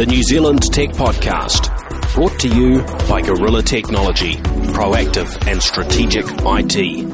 [0.00, 1.68] the New Zealand Tech Podcast,
[2.14, 4.36] brought to you by Gorilla Technology,
[4.72, 7.04] proactive and strategic IT.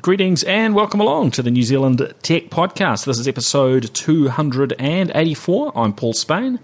[0.00, 3.04] Greetings and welcome along to the New Zealand Tech Podcast.
[3.04, 5.72] This is episode 284.
[5.78, 6.60] I'm Paul Spain.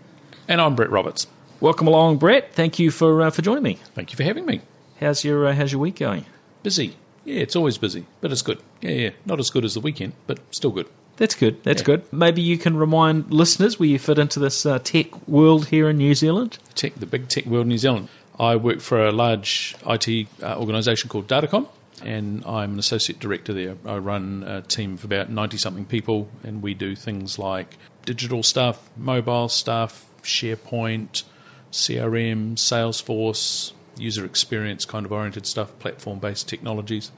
[0.48, 1.26] And I'm Brett Roberts.
[1.60, 2.54] Welcome along, Brett.
[2.54, 3.74] Thank you for uh, for joining me.
[3.94, 4.62] Thank you for having me.
[4.98, 6.24] How's your uh, How's your week going?
[6.62, 6.96] Busy.
[7.26, 8.62] Yeah, it's always busy, but it's good.
[8.80, 9.10] Yeah, yeah.
[9.26, 10.88] Not as good as the weekend, but still good.
[11.18, 11.62] That's good.
[11.62, 11.86] That's Yeah.
[11.86, 12.02] good.
[12.12, 15.98] Maybe you can remind listeners where you fit into this uh, tech world here in
[15.98, 16.58] New Zealand.
[16.74, 18.08] Tech, the big tech world in New Zealand.
[18.38, 21.68] I work for a large IT uh, organisation called Datacom,
[22.02, 23.76] and I'm an associate director there.
[23.86, 28.42] I run a team of about 90 something people, and we do things like digital
[28.42, 31.24] stuff, mobile stuff, SharePoint,
[31.70, 37.10] CRM, Salesforce, user experience kind of oriented stuff, platform based technologies.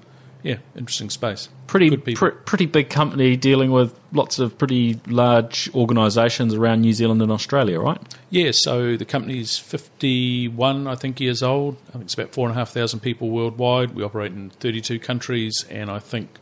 [0.45, 1.49] Yeah, interesting space.
[1.67, 7.23] Pretty pr- pretty big company dealing with lots of pretty large organisations around New Zealand
[7.23, 7.99] and Australia, right?
[8.29, 11.79] Yeah, so the company's 51, I think, years old.
[11.89, 13.95] I think it's about 4,500 people worldwide.
[13.95, 16.39] We operate in 32 countries, and I think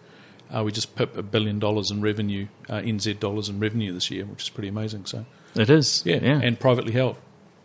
[0.51, 4.11] uh, we just pipped a billion dollars in revenue, uh, NZ dollars in revenue this
[4.11, 5.07] year, which is pretty amazing.
[5.07, 6.03] So, It is.
[6.05, 6.41] yeah, yeah.
[6.43, 7.19] and privately held,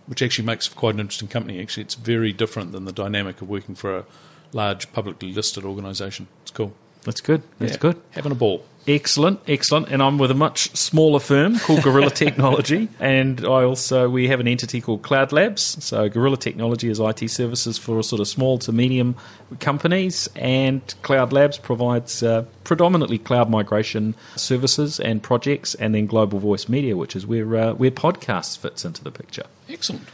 [0.06, 1.60] which actually makes for quite an interesting company.
[1.60, 4.06] Actually, it's very different than the dynamic of working for a
[4.54, 6.28] large publicly listed organisation.
[6.48, 6.72] It's cool.
[7.04, 7.42] That's good.
[7.60, 8.02] That's Yeah, good.
[8.12, 8.64] Having a ball.
[8.88, 9.90] Excellent, excellent.
[9.90, 14.40] And I'm with a much smaller firm called Gorilla Technology, and I also we have
[14.40, 15.84] an entity called Cloud Labs.
[15.84, 19.18] So Gorilla Technology is IT services for sort of small to medium
[19.60, 26.40] companies, and Cloud Labs provides uh, predominantly cloud migration services and projects, and then global
[26.40, 29.44] voice media, which is where uh, where podcasts fits into the picture.
[29.68, 30.08] Excellent.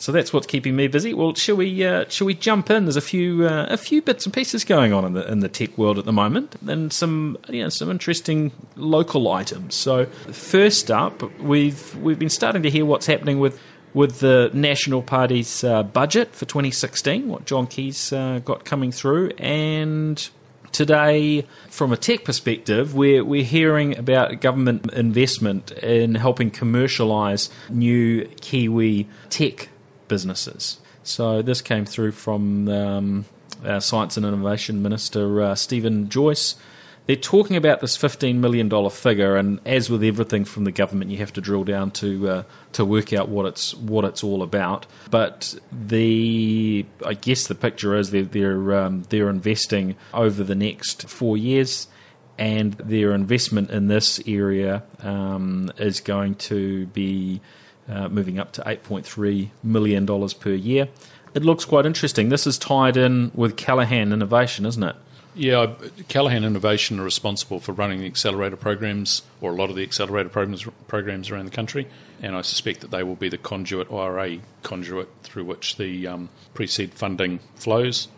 [0.00, 1.12] So that's what's keeping me busy.
[1.12, 1.84] Well, shall we?
[1.84, 2.86] Uh, shall we jump in?
[2.86, 5.48] There's a few uh, a few bits and pieces going on in the in the
[5.48, 9.74] tech world at the moment, and some you know, some interesting local items.
[9.74, 13.60] So first up, we've we've been starting to hear what's happening with.
[13.92, 19.30] With the National Party's uh, budget for 2016, what John Key's uh, got coming through,
[19.30, 20.30] and
[20.70, 28.24] Today, from a tech perspective, we're, we're hearing about government investment in helping commercialise new
[28.40, 29.68] Kiwi tech
[30.10, 30.78] businesses.
[31.02, 33.24] So, this came through from um,
[33.78, 36.56] Science and Innovation Minister uh, Steven Joyce.
[37.06, 41.18] They're talking about this $15 million figure, and as with everything from the government, you
[41.18, 42.42] have to drill down to uh,
[42.74, 44.86] to work out what it's what it's all about.
[45.10, 51.08] But the I guess the picture is they're they're, um, they're investing over the next
[51.08, 51.88] four years,
[52.38, 57.40] and their investment in this area um, is going to be
[57.90, 60.88] uh, moving up to $8.3 million per year.
[61.34, 62.28] It looks quite interesting.
[62.28, 64.96] This is tied in with Callaghan Innovation, isn't it?
[65.34, 65.74] Yeah,
[66.08, 70.28] Callaghan Innovation are responsible for running the accelerator programs, or a lot of the accelerator
[70.28, 71.86] programs programs around the country,
[72.20, 76.08] and I suspect that they will be the conduit or a conduit through which the
[76.08, 78.08] um, pre-seed funding flows.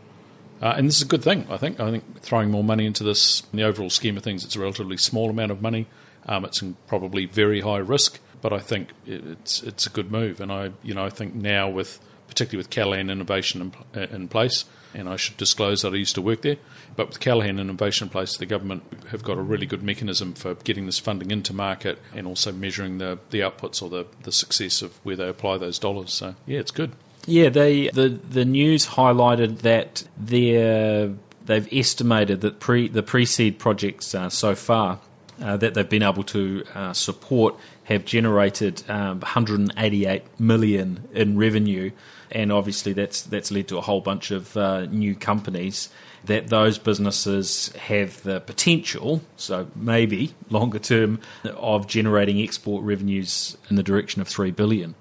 [0.63, 1.81] Uh, and this is a good thing, I think.
[1.81, 4.61] I think throwing more money into this, in the overall scheme of things, it's a
[4.61, 5.87] relatively small amount of money.
[6.25, 10.41] Um, it's in probably very high risk, but I think it's it's a good move.
[10.41, 14.65] And I, you know, I think now with particularly with Callaghan Innovation in, in place,
[14.95, 16.57] and I should disclose that I used to work there.
[16.97, 20.55] But with Callaghan Innovation in place, the government have got a really good mechanism for
[20.55, 24.83] getting this funding into market and also measuring the, the outputs or the, the success
[24.83, 26.13] of where they apply those dollars.
[26.13, 26.93] So, yeah, it's good.
[27.27, 31.13] Yeah, they the the news highlighted that they're,
[31.45, 34.99] they've estimated that pre the pre-seed projects uh, so far
[35.41, 37.55] uh, that they've been able to uh, support
[37.85, 41.91] have generated um, 188 million in revenue,
[42.31, 45.89] and obviously that's that's led to a whole bunch of uh, new companies.
[46.25, 53.75] That those businesses have the potential, so maybe longer term, of generating export revenues in
[53.75, 54.95] the direction of three billion.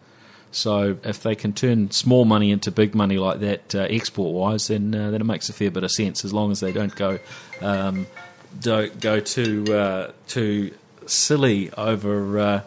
[0.52, 4.68] So if they can turn small money into big money like that, uh, export wise,
[4.68, 6.26] then uh, then it makes a fair bit of sense.
[6.26, 7.20] As long as they don't go
[7.62, 8.08] um,
[8.60, 10.74] don't go too uh, too
[11.12, 12.62] silly over uh,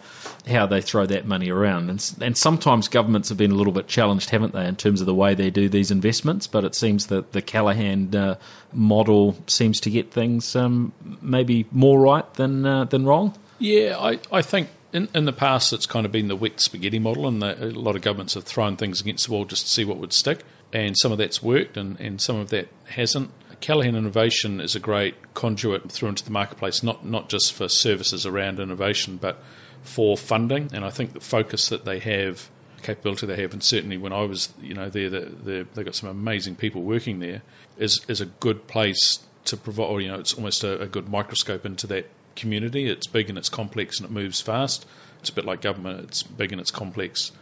[0.48, 1.90] how they throw that money around.
[1.90, 5.06] And, and sometimes governments have been a little bit challenged, haven't they, in terms of
[5.06, 6.46] the way they do these investments?
[6.46, 8.36] But it seems that the Callaghan uh,
[8.72, 13.34] model seems to get things um, maybe more right than uh, than wrong.
[13.58, 16.98] Yeah, I, I think in, in the past it's kind of been the wet spaghetti
[16.98, 19.68] model, and the, a lot of governments have thrown things against the wall just to
[19.68, 20.40] see what would stick.
[20.72, 23.30] And some of that's worked, and, and some of that hasn't.
[23.60, 28.26] Callaghan Innovation is a great conduit through into the marketplace, not not just for services
[28.26, 29.38] around innovation, but
[29.82, 30.70] for funding.
[30.72, 32.48] And I think the focus that they have,
[32.82, 36.08] capability they have, and certainly when I was, you know, there, they they got some
[36.08, 37.42] amazing people working there,
[37.78, 39.84] is is a good place to provide.
[39.84, 42.88] Or, you know, it's almost a, a good microscope into that community.
[42.90, 44.86] It's big and it's complex and it moves fast.
[45.20, 46.00] It's a bit like government.
[46.04, 47.32] It's big and it's complex,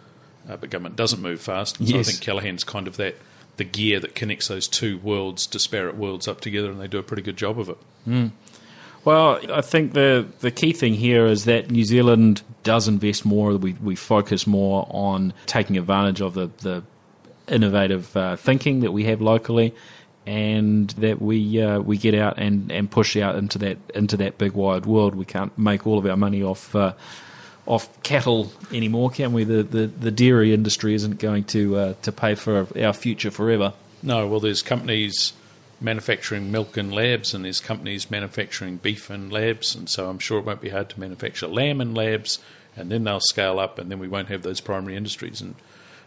[0.48, 1.78] uh, but government doesn't move fast.
[1.80, 2.08] And so Yes.
[2.08, 3.16] I think Callaghan's kind of that
[3.56, 7.02] the gear that connects those two worlds, disparate worlds, up together, and they do a
[7.02, 7.78] pretty good job of it.
[9.04, 13.56] Well, I think the the key thing here is that New Zealand does invest more.
[13.56, 16.84] We we focus more on taking advantage of the the
[17.48, 19.74] innovative uh, thinking that we have locally,
[20.24, 24.38] and that we uh, we get out and, and push out into that into that
[24.38, 25.16] big wide world.
[25.16, 26.74] We can't make all of our money off.
[26.74, 26.94] Uh,
[27.66, 29.44] off cattle anymore, can we?
[29.44, 33.72] The, the the dairy industry isn't going to uh, to pay for our future forever.
[34.02, 35.32] No, well, there's companies
[35.80, 40.38] manufacturing milk in labs, and there's companies manufacturing beef in labs, and so I'm sure
[40.38, 42.38] it won't be hard to manufacture lamb in labs,
[42.76, 45.40] and then they'll scale up, and then we won't have those primary industries.
[45.40, 45.54] And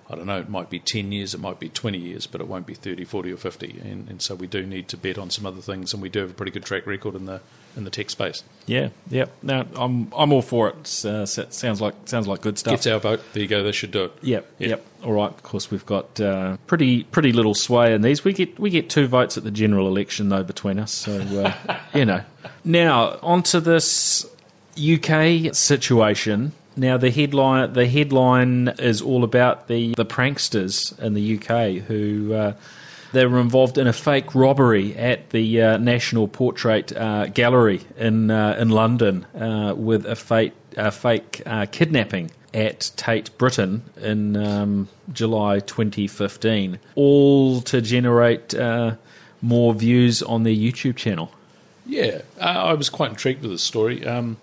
[0.10, 2.48] I don't know, it might be 10 years, it might be 20 years, but it
[2.48, 3.80] won't be 30, 40, or 50.
[3.84, 6.20] And, and so we do need to bet on some other things, and we do
[6.20, 7.42] have a pretty good track record in the
[7.78, 8.42] in the tech space.
[8.68, 9.26] Yeah, yeah.
[9.44, 11.04] No, I'm I'm all for it.
[11.06, 12.72] Uh, sounds like sounds like good stuff.
[12.74, 13.22] Gets our vote.
[13.34, 13.64] There you go.
[13.64, 14.14] They should do it.
[14.22, 14.68] Yep, Yeah.
[14.70, 14.86] yep.
[15.04, 15.30] All right.
[15.32, 18.24] Of course, we've got uh, pretty pretty little sway in these.
[18.24, 20.92] We get we get two votes at the general election though between us.
[20.94, 22.22] So uh, you know.
[22.64, 24.26] Now onto this
[24.80, 26.54] UK situation.
[26.76, 32.34] Now the headline the headline is all about the the pranksters in the UK who.
[32.34, 32.54] Uh,
[33.16, 38.30] they were involved in a fake robbery at the uh, National Portrait uh, Gallery in
[38.30, 44.36] uh, in London uh, with a fake a fake uh, kidnapping at Tate Britain in
[44.36, 48.54] um, July 2015, all to generate
[49.42, 51.32] more views on their YouTube channel.
[51.86, 54.06] Yeah, I was quite intrigued with this story.
[54.06, 54.38] Um,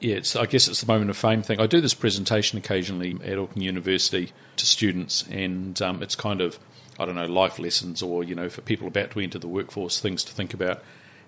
[0.00, 1.60] yeah, it's, I guess it's the moment of fame thing.
[1.60, 6.58] I do this presentation occasionally at Auckland University to students, and um, it's kind of,
[6.98, 10.00] I don't know, life lessons or, you know, for people about to enter the workforce,
[10.00, 10.82] things to think about.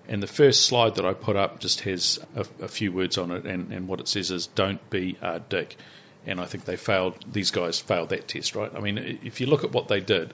[0.07, 3.31] And the first slide that I put up just has a, a few words on
[3.31, 5.77] it, and, and what it says is, don't be a dick.
[6.25, 8.71] And I think they failed, these guys failed that test, right?
[8.75, 10.33] I mean, if you look at what they did,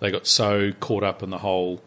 [0.00, 1.82] they got so caught up in the whole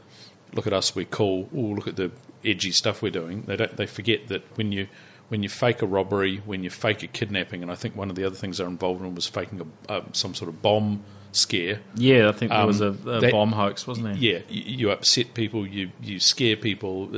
[0.54, 1.50] look at us, we're cool.
[1.56, 2.12] Oh, look at the
[2.44, 3.44] edgy stuff we're doing.
[3.44, 3.76] They don't.
[3.76, 4.88] They forget that when you
[5.32, 8.18] when you fake a robbery, when you fake a kidnapping, and I think one of
[8.18, 11.80] the other things they're involved in was faking a, uh, some sort of bomb scare.
[11.96, 14.16] Yeah, I think there was a, Um, a that- bomb hoax, wasn't there?
[14.18, 17.10] Yeah, you, you upset people, you you scare people.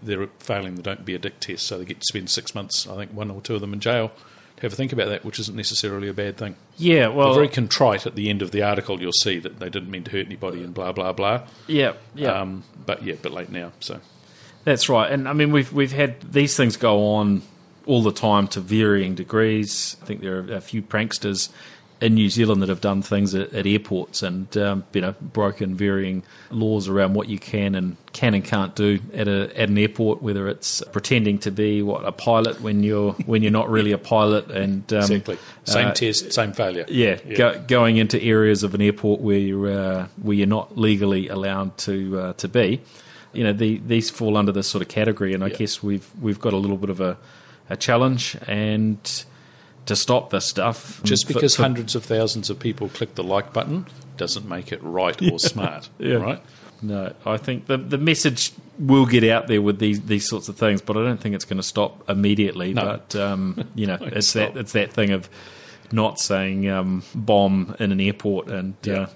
[0.00, 2.86] They're failing the don't be a dick test, so they get to spend six months.
[2.86, 4.12] I think one or two of them in jail.
[4.60, 6.54] Have a think about that, which isn't necessarily a bad thing.
[6.76, 9.00] Yeah, well, They're very contrite at the end of the article.
[9.02, 11.48] You'll see that they didn't mean to hurt anybody and blah blah blah.
[11.66, 12.40] yeah, yeah.
[12.40, 13.72] Um, but yeah, but late now.
[13.80, 13.98] So
[14.64, 17.42] That's right, and I mean we've we've had these things go on
[17.86, 19.96] all the time to varying degrees.
[20.02, 21.48] I think there are a few pranksters
[22.00, 25.76] in New Zealand that have done things at, at airports and um, you know broken
[25.76, 29.78] varying laws around what you can and can and can't do at a at an
[29.78, 30.22] airport.
[30.22, 33.98] Whether it's pretending to be what a pilot when you're when you're not really a
[33.98, 36.84] pilot, and um, exactly same uh, test, same failure.
[36.88, 41.28] yeah, Go, going into areas of an airport where you're uh, where you're not legally
[41.28, 42.80] allowed to uh, to be.
[43.32, 45.56] You know, the, these fall under this sort of category, and I Yeah.
[45.56, 47.16] guess we've we've got a little bit of a,
[47.70, 48.98] a challenge and
[49.86, 51.00] to stop this stuff.
[51.02, 53.86] Just because for- hundreds of thousands of people click the like button
[54.16, 55.88] doesn't make it right or smart.
[55.98, 56.14] Yeah.
[56.16, 56.42] Right?
[56.82, 60.56] No, I think the the message will get out there with these these sorts of
[60.56, 62.74] things, but I don't think it's going to stop immediately.
[62.74, 62.82] No.
[63.08, 64.54] But um, you know, it's stop.
[64.54, 65.28] that it's that thing of
[65.92, 68.94] not saying um, bomb in an airport and Yeah.
[68.94, 69.06] uh,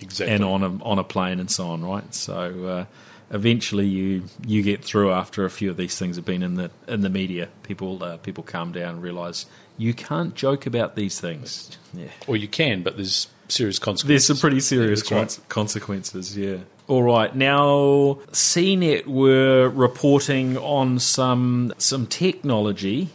[0.00, 0.32] Exactly.
[0.34, 2.14] and on a on a plane and so on, right?
[2.14, 2.84] So uh,
[3.30, 6.70] eventually you you get through after a few of these things have been in the
[6.86, 7.48] in the media.
[7.62, 11.76] People uh, people calm down and realise you can't joke about these things.
[11.94, 12.08] Yeah.
[12.26, 14.08] or you can, but there's serious consequences.
[14.08, 16.58] There's some pretty serious Yeah, cons- consequences, yeah.
[16.86, 23.10] All right, now CNET were reporting on some some technology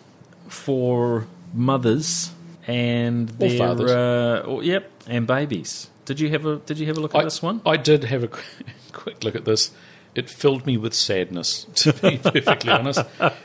[0.48, 2.32] for mothers
[2.68, 3.92] and Or their fathers.
[3.92, 5.90] uh, or- yep, and babies.
[6.06, 7.62] Did you have a Did you have a look at I, this one?
[7.66, 8.30] I did have a
[8.92, 9.72] quick look at this.
[10.16, 13.02] It filled me with sadness, to be perfectly honest.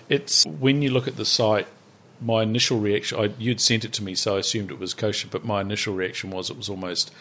[0.09, 1.67] It's when you look at the site.
[2.21, 5.29] My initial reaction, I, you'd sent it to me, so I assumed it was kosher.
[5.31, 7.13] But my initial reaction was it was almost,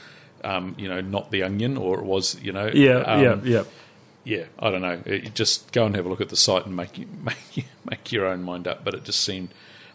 [0.44, 3.64] um, you know, not the onion, or it was, you know, Yeah, um, yeah, yeah.
[4.24, 5.00] yeah, I don't know.
[5.06, 8.12] It, just go and have a look at the site and make you, make make
[8.12, 8.84] your own mind up.
[8.84, 9.50] But it just seemed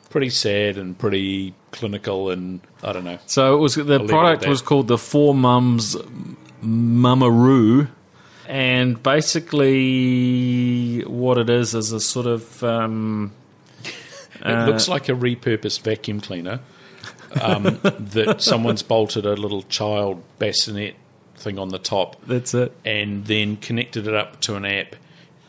[0.08, 3.18] pretty sad and pretty clinical, and I don't know.
[3.26, 5.96] So it was the at product was called the Four Mums
[6.62, 7.88] Mamaroo,
[8.52, 13.32] and basically what it is is a sort of um,
[14.44, 16.60] It looks like a repurposed vacuum cleaner
[17.40, 20.96] um, that someone's bolted a little child bassinet
[21.36, 22.72] thing on the top, that's it.
[22.84, 24.96] and then connected it up to an app.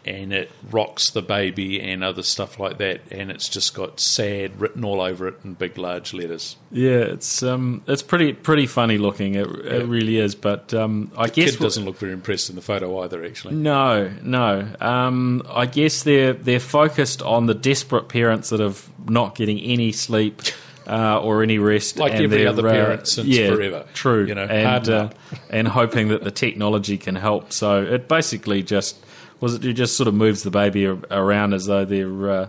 [0.06, 4.60] And it rocks the baby and other stuff like that, and it's just got sad
[4.60, 6.58] written all over it in big, large letters.
[6.72, 9.36] Yeah, it's um, it's pretty pretty funny looking.
[9.36, 10.36] It, it really is.
[10.36, 13.56] But um, I The guess kid doesn't look very impressed in the photo either, actually.
[13.56, 14.68] No, no.
[14.82, 18.74] Um, I guess they're they're focused on the desperate parents that are
[19.10, 20.42] not getting any sleep
[20.88, 23.86] uh, or any rest, Like and every other uh, parent since yeah, forever.
[23.94, 25.10] True, You know, and uh,
[25.50, 27.54] and hoping that the technology can help.
[27.54, 28.98] So it basically just
[29.44, 32.48] was it, it just sort of moves the baby around as though they're uh,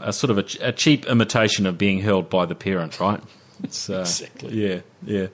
[0.00, 3.20] a sort of a, a cheap imitation of being held by the parent, right?
[3.20, 4.54] Uh, Exactly.
[4.54, 5.26] Yeah, yeah,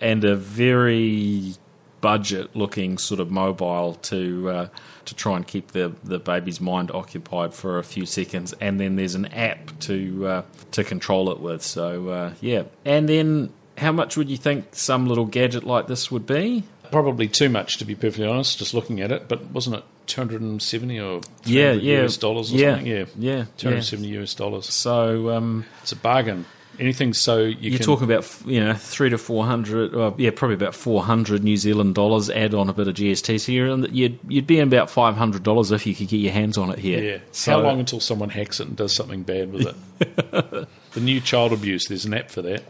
[0.00, 1.54] and a very
[2.00, 4.68] budget looking sort of mobile to uh,
[5.04, 8.96] to try and keep the, the baby's mind occupied for a few seconds, and then
[8.96, 11.62] there's an app to uh, to control it with.
[11.62, 16.10] So uh, yeah, and then how much would you think some little gadget like this
[16.10, 16.64] would be?
[16.90, 19.28] Probably too much, to be perfectly honest, just looking at it.
[19.28, 22.86] But wasn't it 270 or Yeah, yeah, US dollars or yeah, something?
[22.86, 24.66] Yeah, yeah, 270 US dollars.
[24.66, 26.46] So um, It's a bargain.
[26.80, 30.74] Anything so you you're talking about you know three to four hundred, yeah, probably about
[30.74, 32.28] four hundred New Zealand dollars.
[32.30, 35.14] Add on a bit of GST, so you're in you'd you'd be in about five
[35.14, 37.00] hundred dollars if you could get your hands on it here.
[37.00, 37.18] Yeah.
[37.30, 40.68] So, How long until someone hacks it and does something bad with it?
[40.94, 42.64] the new child abuse, there's an app for that.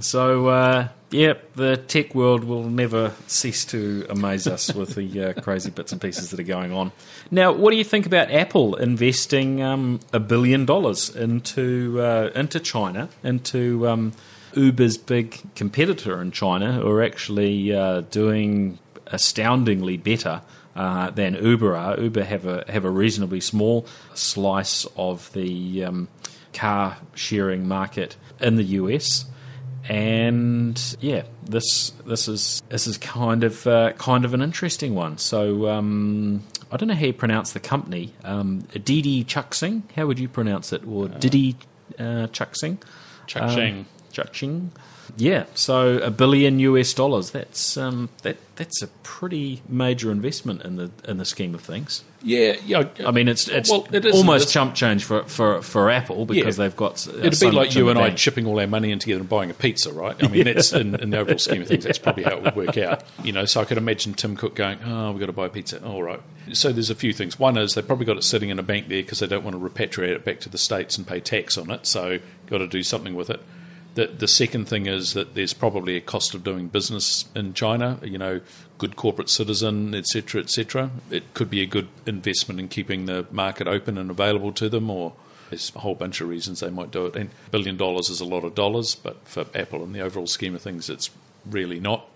[0.00, 5.32] So, uh, yeah, the tech world will never cease to amaze us with the uh,
[5.40, 6.92] crazy bits and pieces that are going on.
[7.30, 12.60] Now, what do you think about Apple investing um, a billion dollars into uh, into
[12.60, 14.12] China, into um,
[14.54, 18.78] Uber's big competitor in China, who are actually uh, doing
[19.08, 20.42] astoundingly better
[20.76, 22.00] uh, than Uber are.
[22.00, 26.08] Uber have a have a reasonably small slice of the um,
[26.52, 29.26] car sharing market in the US
[29.90, 35.18] and yeah, this this is this is kind of uh, kind of an interesting one.
[35.18, 38.14] So um, I don't know how you pronounce the company.
[38.22, 40.86] Um, Didi Chuxing, how would you pronounce it?
[40.86, 41.56] Or Didi
[41.98, 42.78] uh, Chuxing?
[43.26, 43.86] Chuck Um.
[44.12, 44.70] Chuxing.
[45.20, 47.30] Yeah, so a billion US dollars.
[47.32, 52.02] That's um, that that's a pretty major investment in the in the scheme of things.
[52.22, 52.84] Yeah, yeah.
[53.06, 56.58] I mean, it's it's Well, it almost it's- chump change for, for, for Apple because
[56.58, 56.64] Yeah.
[56.64, 57.06] they've got.
[57.08, 59.50] Uh, It'd be like you and I chipping all our money in together and buying
[59.50, 60.16] a pizza, right?
[60.22, 62.56] I mean, that's in, in the overall scheme of things, that's probably how it would
[62.56, 63.02] work out.
[63.24, 65.50] You know, so I could imagine Tim Cook going, "Oh, we've got to buy a
[65.50, 66.20] pizza." All right.
[66.52, 67.38] So there's a few things.
[67.38, 69.54] One is they've probably got it sitting in a bank there because they don't want
[69.56, 71.86] to repatriate it back to the states and pay tax on it.
[71.86, 73.40] So got to do something with it.
[73.94, 77.98] The, the second thing is that there's probably a cost of doing business in China.
[78.02, 78.40] You know,
[78.78, 80.90] good corporate citizen, etc., etc.
[81.10, 84.90] It could be a good investment in keeping the market open and available to them,
[84.90, 85.12] or
[85.50, 87.16] there's a whole bunch of reasons they might do it.
[87.16, 90.28] And a billion dollars is a lot of dollars, but for Apple in the overall
[90.28, 91.10] scheme of things, it's
[91.44, 92.06] really not.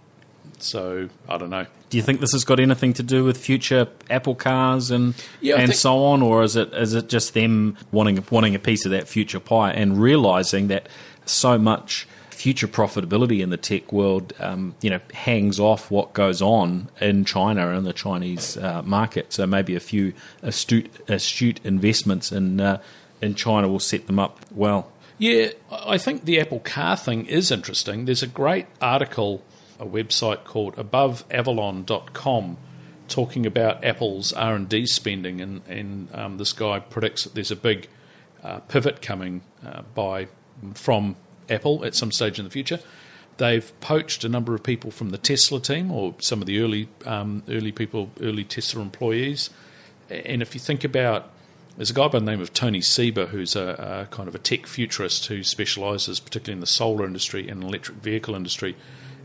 [0.59, 1.67] So I don't know.
[1.91, 5.57] Do you think this has got anything to do with future Apple cars and Yeah,
[5.57, 8.85] and think- so on, or is it is it just them wanting wanting a piece
[8.85, 10.89] of that future pie and realizing that
[11.25, 16.43] so much future profitability in the tech world, um, you know, hangs off what goes
[16.43, 19.33] on in China and the Chinese uh, market.
[19.33, 20.13] So maybe a few
[20.43, 22.83] astute astute investments in uh,
[23.23, 24.93] in China will set them up well.
[25.17, 28.05] Yeah, I think the Apple Car thing is interesting.
[28.05, 29.43] There's a great article,
[29.79, 32.57] a website called AboveAvalon.com,
[33.07, 37.53] talking about Apple's R and D spending, and and um, this guy predicts that there's
[37.53, 37.89] a big
[38.43, 40.29] uh, pivot coming uh, by
[40.73, 41.17] from
[41.51, 42.81] Apple at some stage in the future.
[43.37, 46.89] They've poached a number of people from the Tesla team, or some of the early
[47.05, 49.51] um, early people, early Tesla employees.
[50.09, 51.31] And if you think about
[51.77, 54.39] there's a guy by the name of Tony Seba who's a, a kind of a
[54.39, 58.77] tech futurist who specialises particularly in the solar industry and electric vehicle industry,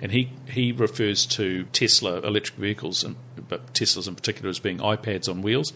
[0.01, 3.15] and he he refers to Tesla electric vehicles, and,
[3.47, 5.73] but Teslas in particular, as being iPads on wheels.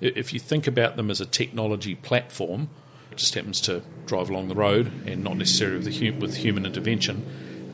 [0.00, 2.70] If you think about them as a technology platform,
[3.18, 6.64] just happens to drive along the road and not necessarily with, the hu- with human
[6.64, 7.26] intervention.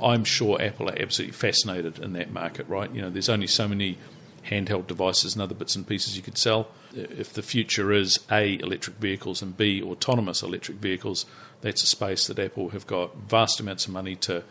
[0.03, 2.91] I'm sure Apple are absolutely fascinated in that market, right?
[2.93, 3.99] You know, there's only so many
[4.47, 6.69] handheld devices and other bits and pieces you could sell.
[6.95, 11.27] If the future is A, electric vehicles, and B, autonomous electric vehicles,
[11.61, 14.45] that's a space that Apple have got vast amounts of money to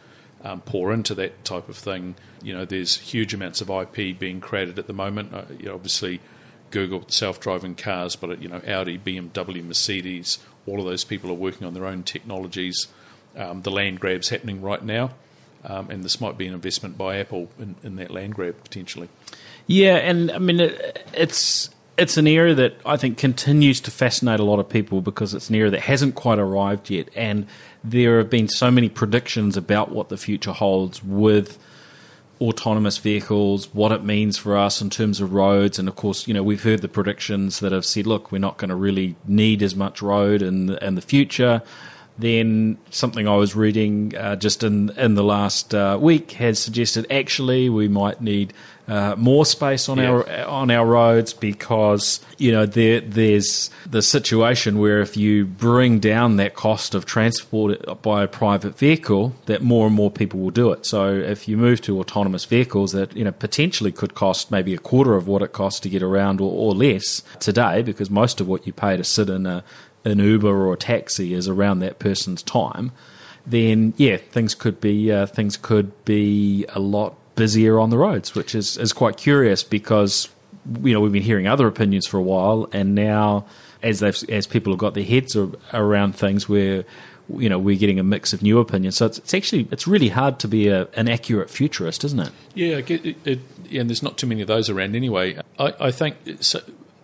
[0.44, 2.16] um, pour into that type of thing.
[2.42, 5.34] You know, there's huge amounts of IP being created at the moment.
[5.34, 6.20] Uh, you know, obviously,
[6.72, 11.66] Google self-driving cars, but you know, Audi, BMW, Mercedes, all of those people are working
[11.68, 12.88] on their own technologies.
[13.36, 15.12] Um, the land grab's happening right now,
[15.64, 19.10] um, and this might be an investment by Apple in, in that land grab potentially.
[19.66, 24.40] Yeah, and I mean it, it's it's an area that I think continues to fascinate
[24.40, 27.48] a lot of people because it's an area that hasn't quite arrived yet, and
[27.84, 31.58] there have been so many predictions about what the future holds with
[32.44, 36.34] autonomous vehicles, what it means for us in terms of roads, and of course, you
[36.34, 39.64] know, we've heard the predictions that have said, look, we're not going to really need
[39.64, 41.62] as much road in in the future.
[42.18, 47.08] Then something I was reading uh, just in in the last uh, week has suggested
[47.10, 48.54] actually we might need
[48.88, 50.10] uh, more space on Yeah.
[50.10, 56.00] our on our roads because you know there there's the situation where if you bring
[56.00, 60.52] down that cost of transport by a private vehicle, that more and more people will
[60.52, 60.86] do it.
[60.86, 64.80] So if you move to autonomous vehicles that you know potentially could cost maybe a
[64.80, 68.48] quarter of what it costs to get around or, or less today, because most of
[68.48, 69.64] what you pay to sit in a
[70.06, 72.92] an Uber or a taxi is around that person's time,
[73.48, 78.36] then yeah, things could be uh, things could be a lot busier on the roads,
[78.36, 80.30] which is is quite curious because
[80.82, 83.46] you know we've been hearing other opinions for a while, and now
[83.82, 85.36] as they've as people have got their heads
[85.74, 86.86] around things, where
[87.36, 88.98] you know we're getting a mix of new opinions.
[88.98, 92.32] So it's, it's actually it's really hard to be a, an accurate futurist, isn't it?
[92.54, 93.40] Yeah, it, it,
[93.72, 95.38] and there's not too many of those around anyway.
[95.60, 96.62] I, I think so,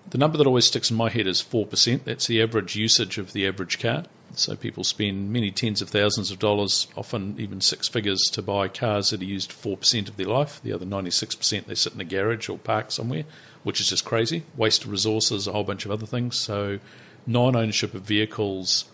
[0.10, 2.04] the number that always sticks in my head is 4%.
[2.04, 4.06] That's the average usage of the average car.
[4.36, 8.68] So people spend many tens of thousands of dollars, often even six figures, to buy
[8.68, 10.62] cars that are used 4% of their life.
[10.62, 13.26] The other 96% they sit in a garage or park somewhere,
[13.64, 14.44] which is just crazy.
[14.56, 16.36] Waste of resources, a whole bunch of other things.
[16.38, 16.80] So
[17.26, 18.86] non ownership of vehicles,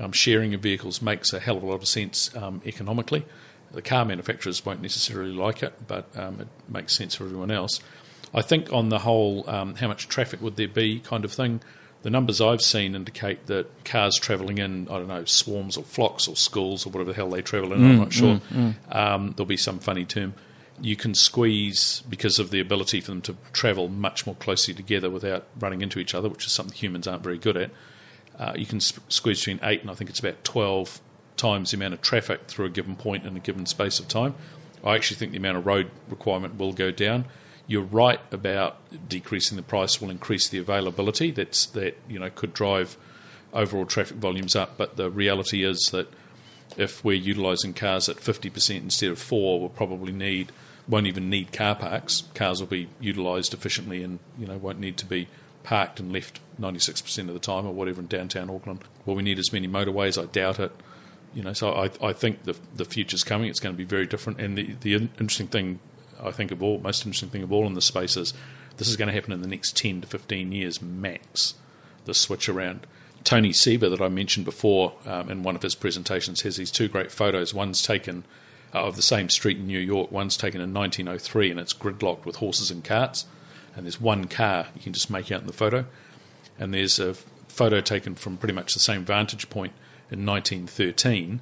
[0.00, 3.24] um, sharing of vehicles makes a hell of a lot of sense um, economically.
[3.72, 7.80] The car manufacturers won't necessarily like it, but um, it makes sense for everyone else.
[8.34, 11.60] I think on the whole, um, how much traffic would there be kind of thing,
[12.02, 16.26] the numbers I've seen indicate that cars travelling in, I don't know, swarms or flocks
[16.28, 18.40] or schools or whatever the hell they travel in, I'm not sure.
[18.90, 20.34] Um, there'll be some funny term.
[20.80, 25.08] You can squeeze, because of the ability for them to travel much more closely together
[25.10, 27.70] without running into each other, which is something humans aren't very good at.
[28.38, 31.00] Uh, you can sp- squeeze between 8 and I think it's about 12
[31.36, 34.34] times the amount of traffic through a given point in a given space of time.
[34.84, 37.26] I actually think the amount of road requirement will go down.
[37.66, 38.76] You're right about
[39.08, 41.30] decreasing the price will increase the availability.
[41.30, 42.96] That's that you know could drive
[43.52, 44.76] overall traffic volumes up.
[44.76, 46.08] But the reality is that
[46.76, 50.52] if we're utilising cars at 50% instead of four, we'll probably need
[50.88, 52.24] won't even need car parks.
[52.34, 55.28] Cars will be utilised efficiently and you know won't need to be
[55.62, 58.80] parked and left 96% of the time or whatever in downtown Auckland.
[59.06, 60.20] Will we need as many motorways?
[60.20, 60.72] I doubt it.
[61.34, 63.48] You know, so I, I think the the future's coming.
[63.48, 64.40] It's going to be very different.
[64.40, 65.80] And the the interesting thing,
[66.22, 68.34] I think of all, most interesting thing of all in the space is
[68.76, 71.54] this is going to happen in the next 10 to 15 years max.
[72.04, 72.86] The switch around.
[73.24, 76.88] Tony Seba, that I mentioned before um, in one of his presentations, has these two
[76.88, 77.54] great photos.
[77.54, 78.24] One's taken
[78.74, 80.10] uh, of the same street in New York.
[80.10, 83.26] One's taken in 1903, and it's gridlocked with horses and carts.
[83.76, 85.86] And there's one car you can just make out in the photo.
[86.58, 87.14] And there's a
[87.48, 89.72] photo taken from pretty much the same vantage point
[90.10, 91.40] in 1913,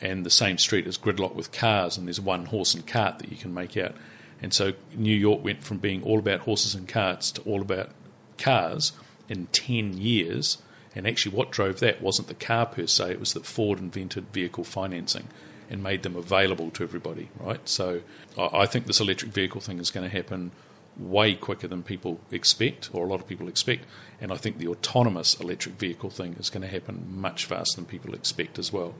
[0.00, 3.30] and the same street is gridlocked with cars, and there's one horse and cart that
[3.30, 3.94] you can make out.
[4.42, 7.90] And so New York went from being all about horses and carts to all about
[8.36, 8.92] cars
[9.28, 10.58] in 10 years.
[10.94, 14.26] And actually, what drove that wasn't the car per se, it was that Ford invented
[14.32, 15.28] vehicle financing
[15.70, 17.66] and made them available to everybody, right?
[17.66, 18.02] So
[18.36, 20.50] I think this electric vehicle thing is going to happen
[20.98, 23.86] way quicker than people expect, or a lot of people expect.
[24.20, 27.86] And I think the autonomous electric vehicle thing is going to happen much faster than
[27.86, 28.94] people expect as well.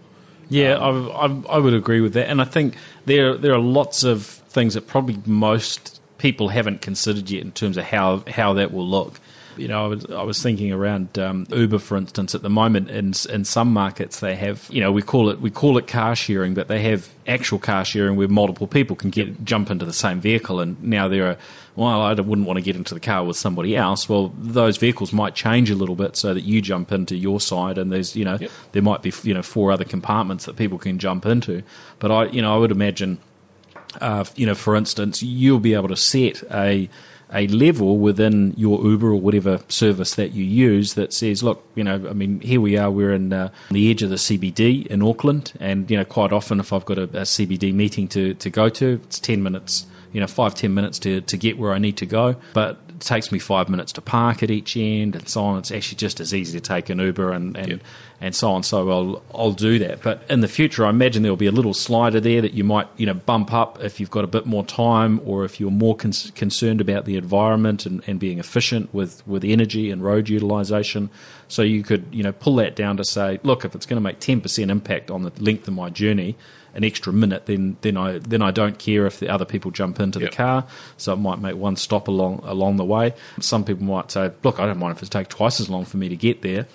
[0.49, 2.75] Yeah, um, I, I, I would agree with that, and I think
[3.05, 7.77] there there are lots of things that probably most people haven't considered yet in terms
[7.77, 9.19] of how how that will look.
[9.59, 12.35] You know, I was I was thinking around um, Uber, for instance.
[12.35, 15.51] At the moment, in in some markets, they have you know we call it we
[15.51, 19.45] call it car sharing, but they have actual car sharing where multiple people can get
[19.45, 20.61] jump into the same vehicle.
[20.61, 21.37] And now there are
[21.77, 24.09] well, I wouldn't want to get into the car with somebody else.
[24.09, 27.77] Well, those vehicles might change a little bit so that you jump into your side,
[27.77, 28.51] and there's you know Yep.
[28.73, 31.63] there might be you know four other compartments that people can jump into.
[31.99, 33.19] But I you know I would imagine
[34.01, 36.89] uh, you know, for instance, you'll be able to set a
[37.35, 41.83] a level within your Uber or whatever service that you use that says, look, you
[41.83, 45.03] know, I mean, here we are, we're in uh, the edge of the CBD in
[45.03, 48.51] Auckland, and you know, quite often if I've got a, a CBD meeting to to
[48.51, 51.79] go to, it's ten minutes, you know, five ten minutes to to get where I
[51.79, 55.43] need to go, but takes me five minutes to park at each end and so
[55.45, 55.59] on.
[55.59, 57.81] It's actually just as easy to take an Uber and and, Yep.
[58.21, 58.63] and so on.
[58.63, 60.03] So I'll I'll do that.
[60.03, 62.89] But in the future, I imagine there'll be a little slider there that you might
[62.97, 65.97] you know bump up if you've got a bit more time or if you're more
[65.97, 71.11] con- concerned about the environment and, and being efficient with with energy and road utilization.
[71.49, 74.03] So you could you know pull that down to say, look, if it's going to
[74.03, 76.37] make ten percent impact on the length of my journey.
[76.75, 80.01] An extra minute, then then I then I don't care if the other people jump
[80.01, 80.31] into Yep.
[80.31, 80.67] the car.
[80.97, 83.15] So it might make one stop along along the way.
[83.41, 85.97] Some people might say, look, I don't mind if it takes twice as long for
[85.97, 86.67] me to get there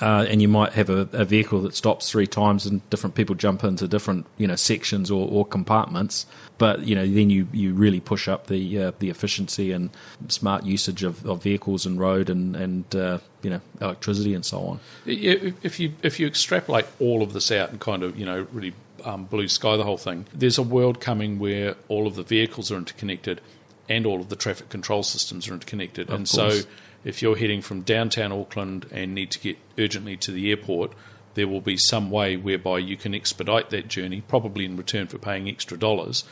[0.00, 3.34] uh, and you might have a, a, vehicle that stops three times, and different people
[3.34, 6.26] jump into different you know sections or, or compartments.
[6.58, 9.88] But you know, then you, you really push up the uh, the efficiency and
[10.28, 14.60] smart usage of, of vehicles and road and and uh, you know electricity and so
[14.60, 14.80] on.
[15.06, 18.74] If you if you extrapolate all of this out and kind of you know really
[19.04, 22.70] um, blue sky the whole thing, there's a world coming where all of the vehicles
[22.70, 23.40] are interconnected
[23.88, 26.62] and all of the traffic control systems are interconnected, of and course.
[26.62, 26.68] so
[27.04, 30.92] if you're heading from downtown Auckland and need to get urgently to the airport,
[31.34, 35.18] there will be some way whereby you can expedite that journey, probably in return for
[35.18, 36.24] paying extra dollars,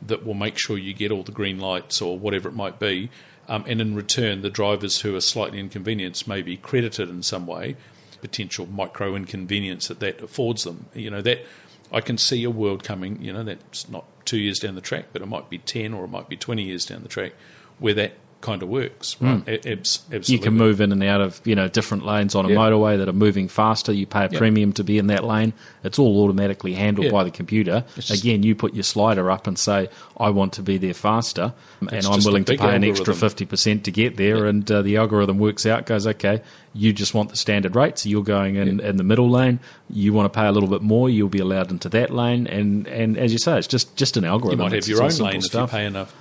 [0.00, 3.10] that will make sure you get all the green lights or whatever it might be.
[3.48, 7.46] Um, and in return, the drivers who are slightly inconvenienced may be credited in some
[7.46, 7.76] way,
[8.22, 10.86] potential micro inconvenience that that affords them.
[10.94, 11.44] You know that
[11.92, 13.22] I can see a world coming.
[13.22, 16.04] You know that's not two years down the track, but it might be ten or
[16.04, 17.32] it might be twenty years down the track,
[17.78, 19.16] where that kind of works.
[19.20, 19.44] Right?
[19.44, 19.78] Mm.
[19.78, 20.34] absolutely.
[20.34, 23.08] You can move in and out of you know different lanes on a motorway that
[23.08, 23.92] are moving faster.
[23.92, 25.54] You pay a premium to be in that lane.
[25.82, 27.84] It's all automatically handled by the computer.
[27.96, 31.54] It's Again, you put your slider up and say, "I want to be there faster,"
[31.80, 32.82] and I'm willing to pay algorithm.
[32.82, 34.44] an extra fifty percent to get there.
[34.44, 36.42] And uh, the algorithm works out, goes, "Okay,
[36.74, 39.60] you just want the standard rate, so you're going in, in the middle lane.
[39.88, 42.86] You want to pay a little bit more, you'll be allowed into that lane." And
[42.88, 44.58] and as you say, it's just just an algorithm.
[44.58, 45.70] You might have it's your own lane stuff.
[45.70, 46.14] if you pay enough.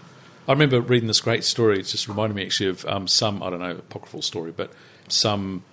[0.51, 1.79] I remember reading this great story.
[1.79, 4.69] It just reminded me actually of um, some, I don't know, apocryphal story, but
[5.07, 5.63] some,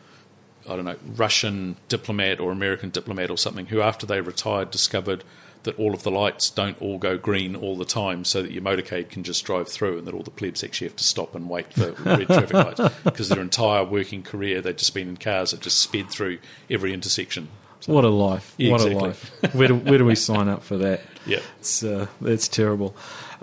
[0.70, 5.24] I don't know, Russian diplomat or American diplomat or something who, after they retired, discovered
[5.64, 8.62] that all of the lights don't all go green all the time so that your
[8.62, 11.50] motorcade can just drive through and that all the plebs actually have to stop and
[11.50, 15.50] wait for red traffic lights because their entire working career they've just been in cars
[15.50, 16.38] that just sped through
[16.70, 17.48] every intersection.
[17.80, 18.54] So, what a life!
[18.56, 19.00] Yeah, what exactly.
[19.00, 19.54] a life!
[19.54, 21.00] Where do, where do we sign up for that?
[21.26, 22.96] Yeah, it's uh, it's terrible.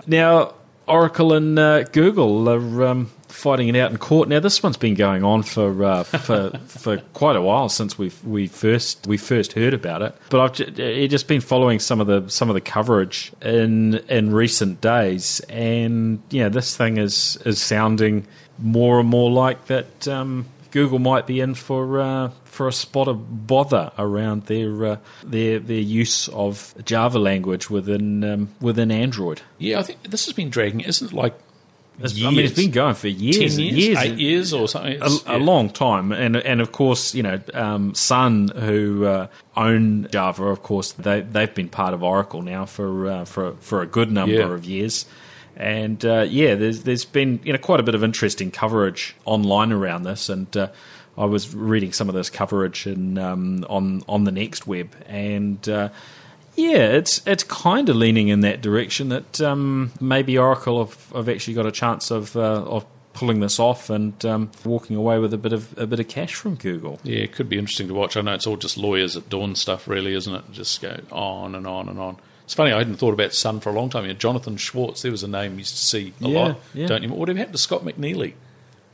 [0.08, 0.54] Now
[0.86, 4.28] Oracle and uh, Google are um, fighting it out in court.
[4.28, 8.12] Now, this one's been going on for uh, for for quite a while since we
[8.24, 10.16] we first we first heard about it.
[10.30, 14.32] But I've just, just been following some of the some of the coverage in in
[14.32, 18.26] recent days, and yeah, this thing is is sounding
[18.58, 20.08] more and more like that.
[20.08, 20.46] Um,
[20.76, 25.58] Google might be in for uh, for a spot of bother around their uh, their
[25.58, 29.40] their use of Java language within um, within Android.
[29.56, 31.14] Yeah, I think this has been dragging, isn't it?
[31.14, 31.32] Like
[31.98, 35.00] I mean, it's been going for years, ten years, years eight years, or something.
[35.00, 35.36] A, yeah.
[35.36, 40.44] a, long time, and and of course, you know, um, Sun, who uh, own Java,
[40.44, 44.12] of course, they they've been part of Oracle now for uh, for for a good
[44.12, 44.52] number yeah.
[44.52, 45.06] of years.
[45.56, 49.72] And uh, yeah, there's there's been you know quite a bit of interesting coverage online
[49.72, 50.68] around this, and uh,
[51.16, 55.66] I was reading some of this coverage in, um, on on the next web, and
[55.68, 55.88] uh,
[56.56, 61.28] yeah, it's it's kind of leaning in that direction that um, maybe Oracle have, have,
[61.28, 65.32] actually got a chance of uh, of pulling this off and um, walking away with
[65.32, 67.00] a bit of a bit of cash from Google.
[67.02, 68.16] Yeah, it could be interesting to watch.
[68.16, 70.44] I know it's all just lawyers at dawn stuff, really, isn't it?
[70.52, 72.16] Just go on and on and on.
[72.46, 74.04] It's funny, I hadn't thought about Sun for a long time.
[74.04, 76.60] You know, Jonathan Schwartz, there was a name you used to see a yeah, lot,
[76.74, 76.86] yeah.
[76.86, 77.08] don't you?
[77.08, 78.34] Whatever happened to Scott McNealy?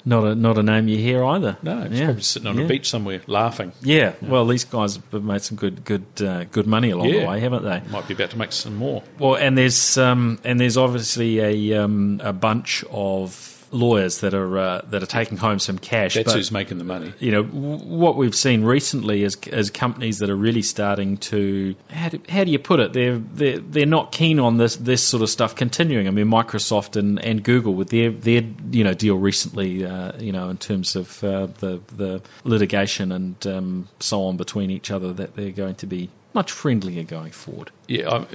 [0.06, 1.58] Not a not a name you hear either.
[1.62, 2.06] No, he's yeah.
[2.06, 2.64] probably sitting on yeah.
[2.64, 3.72] a beach somewhere laughing.
[3.82, 4.14] Yeah.
[4.20, 4.28] yeah.
[4.28, 7.62] well, these guys have made some good good uh, good money along the way, haven't
[7.62, 7.82] they?
[7.90, 9.02] Might be about to make some more.
[9.18, 14.58] Well, and there's um, and there's obviously a um, a bunch of lawyers that are
[14.58, 16.14] uh, that are taking home some cash.
[16.14, 17.12] That's but, who's making the money.
[17.18, 22.10] You know what we've seen recently is, is companies that are really starting to how
[22.10, 22.92] do, how do you put it?
[22.92, 26.06] They're they're they're not keen on this this sort of stuff continuing.
[26.06, 30.32] I mean, Microsoft and, and Google with their their you know deal recently, uh, you
[30.32, 35.12] know, in terms of uh, the the litigation and um, so on between each other,
[35.12, 37.70] that they're going to be much friendlier going forward.
[37.88, 38.26] Yeah, I,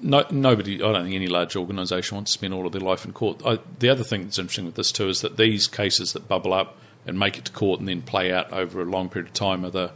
[0.00, 3.04] no, nobody, I don't think any large organisation wants to spend all of their life
[3.04, 3.40] in court.
[3.44, 6.52] I, the other thing that's interesting with this too is that these cases that bubble
[6.52, 9.34] up and make it to court and then play out over a long period of
[9.34, 9.92] time are the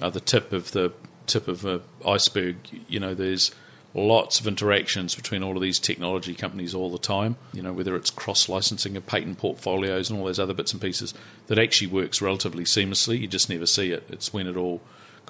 [0.00, 0.92] are the tip of the
[1.26, 2.56] tip of the iceberg.
[2.88, 3.52] You know, there's
[3.94, 7.36] lots of interactions between all of these technology companies all the time.
[7.52, 10.80] You know, whether it's cross licensing of patent portfolios and all those other bits and
[10.80, 11.14] pieces
[11.46, 13.20] that actually works relatively seamlessly.
[13.20, 14.06] You just never see it.
[14.10, 14.80] It's when it all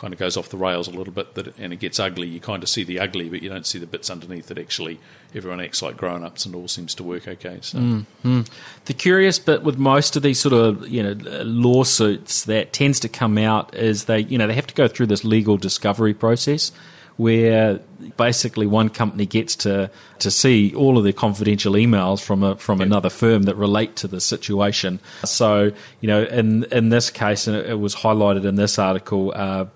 [0.00, 2.26] kind of goes off the rails a little bit that, and it gets ugly.
[2.26, 4.98] You kind of see the ugly, but you don't see the bits underneath that actually
[5.34, 7.58] everyone acts like grown ups and all seems to work okay.
[7.60, 7.78] So.
[7.78, 8.40] Mm-hmm.
[8.86, 11.12] The curious bit with most of these sort of you know
[11.44, 15.06] lawsuits that tends to come out is they you know they have to go through
[15.06, 16.72] this legal discovery process
[17.20, 17.78] where
[18.16, 22.80] basically one company gets to to see all of the confidential emails from a, from
[22.80, 24.98] another firm that relate to the situation.
[25.26, 29.34] So you know, in in this case, and it was highlighted in this article.
[29.36, 29.66] Uh,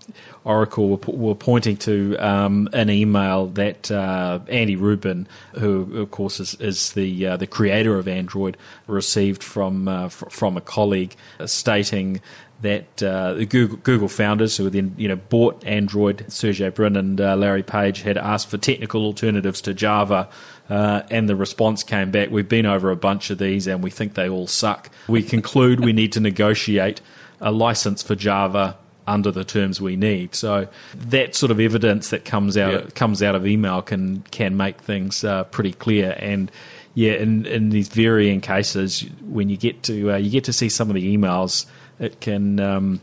[0.45, 6.39] Oracle were, were, pointing to um, an email that uh, Andy Rubin, who of course
[6.39, 11.17] is, is the uh, the creator of Android, received from uh, f- from a colleague,
[11.47, 12.21] stating
[12.61, 17.21] that uh, the Google, Google, founders who then you know bought Android, Sergey Brin and
[17.21, 20.29] uh, Larry Page, had asked for technical alternatives to Java.
[20.69, 22.31] Uh, and the response came back.
[22.31, 24.91] We've been over a bunch of these, and we think they all suck.
[25.09, 27.03] We conclude we need to negotiate
[27.41, 30.35] a license for Java under the terms we need.
[30.35, 32.91] So that sort of evidence that comes out yeah.
[32.95, 36.17] comes out of email can can make things uh, pretty clear.
[36.19, 36.51] And
[36.95, 40.69] yeah, in, in these varying cases, when you get to uh, you get to see
[40.69, 41.67] some of the emails
[41.99, 43.01] it can um,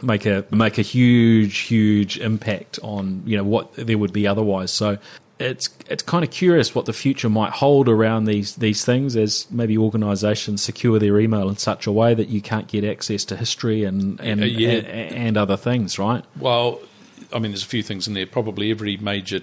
[0.00, 4.72] make a make a huge huge impact on you know what there would be otherwise.
[4.72, 4.98] So
[5.38, 9.50] it's it's kind of curious what the future might hold around these these things as
[9.50, 13.36] maybe organisations secure their email in such a way that you can't get access to
[13.36, 14.70] history and and, uh, yeah.
[14.70, 16.24] and, and other things, right?
[16.38, 16.80] Well,
[17.32, 18.26] I mean, there's a few things in there.
[18.26, 19.40] Probably every major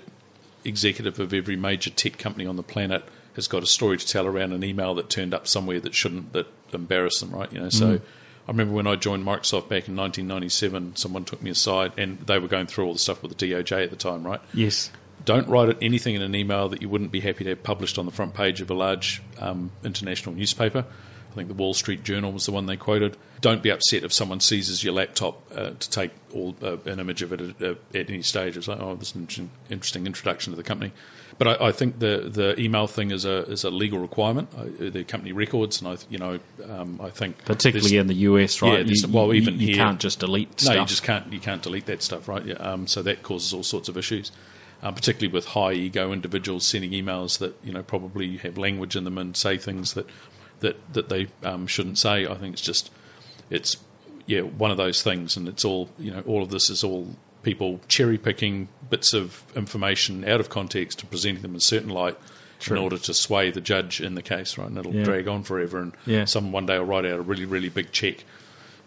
[0.64, 3.04] executive of every major tech company on the planet
[3.36, 6.34] has got a story to tell around an email that turned up somewhere that shouldn't
[6.34, 7.52] that embarrass them, right?
[7.52, 7.98] You know, so.
[7.98, 8.02] Mm
[8.50, 12.40] I remember when I joined Microsoft back in 1997, someone took me aside and they
[12.40, 14.42] were going through all the stuff with the DOJ at the time, right?
[14.56, 14.90] Yes.
[15.26, 18.06] Don't write anything in an email that you wouldn't be happy to have published on
[18.06, 20.86] the front page of a large um, international newspaper.
[21.32, 23.16] I think the Wall Street Journal was the one they quoted.
[23.40, 27.22] Don't be upset if someone seizes your laptop uh, to take all, uh, an image
[27.22, 28.58] of it at, uh, at, any stage.
[28.58, 30.92] It's like, oh, this is an interesting introduction to the company.
[31.38, 34.50] But I, I, think the, the email thing is a is a legal requirement.
[34.58, 38.62] Uh, the company records, and I you know um, I think particularly in the US,
[38.62, 38.86] right?
[38.86, 40.50] Yeah, you, well, even you, you here, can't just delete.
[40.50, 40.76] No, stuff.
[40.76, 41.32] you just can't.
[41.32, 42.46] You can't delete that stuff, right?
[42.46, 44.34] Yeah, um, so that causes all sorts of issues.
[44.82, 49.04] Um, particularly with high ego individuals sending emails that you know probably have language in
[49.04, 50.06] them and say things that
[50.62, 52.26] that that they um, shouldn't say.
[52.26, 52.90] I think it's just
[53.50, 53.78] it's
[54.26, 56.22] yeah one of those things, and it's all you know.
[56.26, 61.10] All of this is all people cherry picking bits of information out of context and
[61.10, 62.18] presenting them in a certain light
[62.60, 62.78] True.
[62.78, 64.68] in order to sway the judge in the case, right?
[64.68, 65.04] And it'll yeah.
[65.04, 66.26] drag on forever, and yeah.
[66.26, 68.24] someone one day will write out a really, really big check,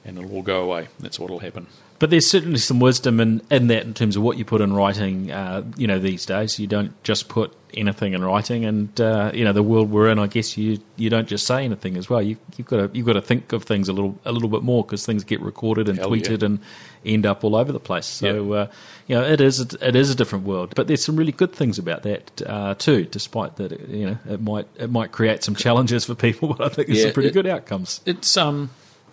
[0.05, 0.89] and it'll all go away.
[1.01, 1.67] That's what will happen.
[2.03, 4.73] But there's certainly some wisdom in, in that in terms of what you put in
[4.73, 5.31] writing.
[5.31, 9.45] Uh, you know, these days you don't just put anything in writing, and uh, you
[9.45, 10.19] know the world we're in.
[10.19, 12.21] I guess you you don't just say anything as well.
[12.21, 14.65] You, have got to you've got to think of things a little a little bit
[14.65, 16.47] more because things get recorded and Hell tweeted yeah.
[16.47, 16.59] and
[17.07, 18.07] end up all over the place.
[18.07, 18.71] So uh,
[19.07, 20.73] you know it is it is a different world.
[20.75, 23.05] But there's some really good things about that uh, too.
[23.05, 26.69] Despite that, you know it might it might create some challenges for people, but I
[26.69, 28.01] think there's yeah, some pretty it, good outcomes.
[28.07, 28.71] It's um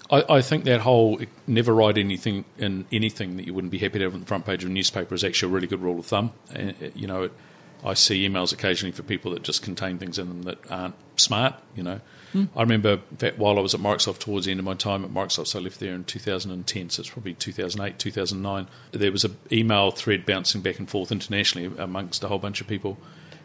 [0.10, 4.00] I, I, think that whole never write anything in anything that you wouldn't be happy
[4.00, 6.00] to have on the front page of a newspaper is actually a really good rule
[6.00, 6.32] of thumb.
[6.54, 7.34] And, you know, it,
[7.84, 11.56] I see emails occasionally for people that just contain things in them that aren't smart.
[11.76, 12.02] You know,
[12.34, 12.50] mm.
[12.56, 15.06] I remember in fact, while I was at Microsoft towards the end of my time
[15.06, 18.68] at Microsoft, so I left there in 2010, so it's probably 2008, 2009.
[18.92, 22.68] There was an email thread bouncing back and forth internationally amongst a whole bunch of
[22.68, 22.98] people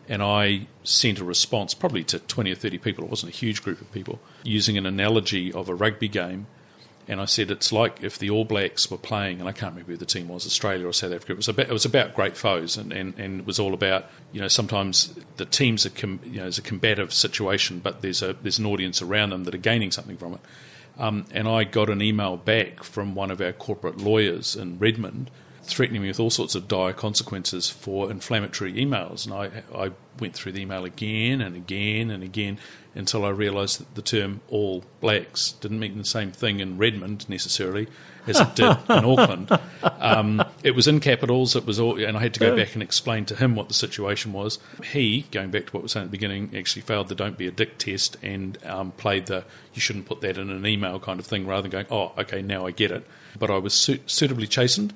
[0.08, 3.62] and I sent a response, probably to 20 or 30 people, it wasn't a huge
[3.62, 6.46] group of people, using an analogy of a rugby game
[7.06, 9.92] and I said it's like if the All Blacks were playing, and I can't remember
[9.92, 11.32] who the team was, Australia or South Africa.
[11.32, 14.06] It was about it was about great foes, and, and, and it was all about
[14.32, 18.22] you know sometimes the teams are com, you know it's a combative situation, but there's
[18.22, 20.40] a there's an audience around them that are gaining something from it.
[20.96, 25.30] Um, and I got an email back from one of our corporate lawyers in Redmond
[25.64, 29.24] threatening me with all sorts of dire consequences for inflammatory emails.
[29.24, 32.58] And I, I went through the email again and again and again
[32.94, 37.28] until I realised that the term all blacks didn't mean the same thing in Redmond
[37.28, 37.88] necessarily
[38.26, 39.50] as it did in Auckland.
[39.82, 42.82] Um, it was in capitals, it was all, and I had to go back and
[42.82, 44.58] explain to him what the situation was.
[44.82, 47.46] He, going back to what was saying at the beginning, actually failed the don't be
[47.46, 51.18] a dick test and um, played the you shouldn't put that in an email kind
[51.18, 53.06] of thing rather than going, oh, okay, now I get it.
[53.38, 54.94] But I was su- suitably chastened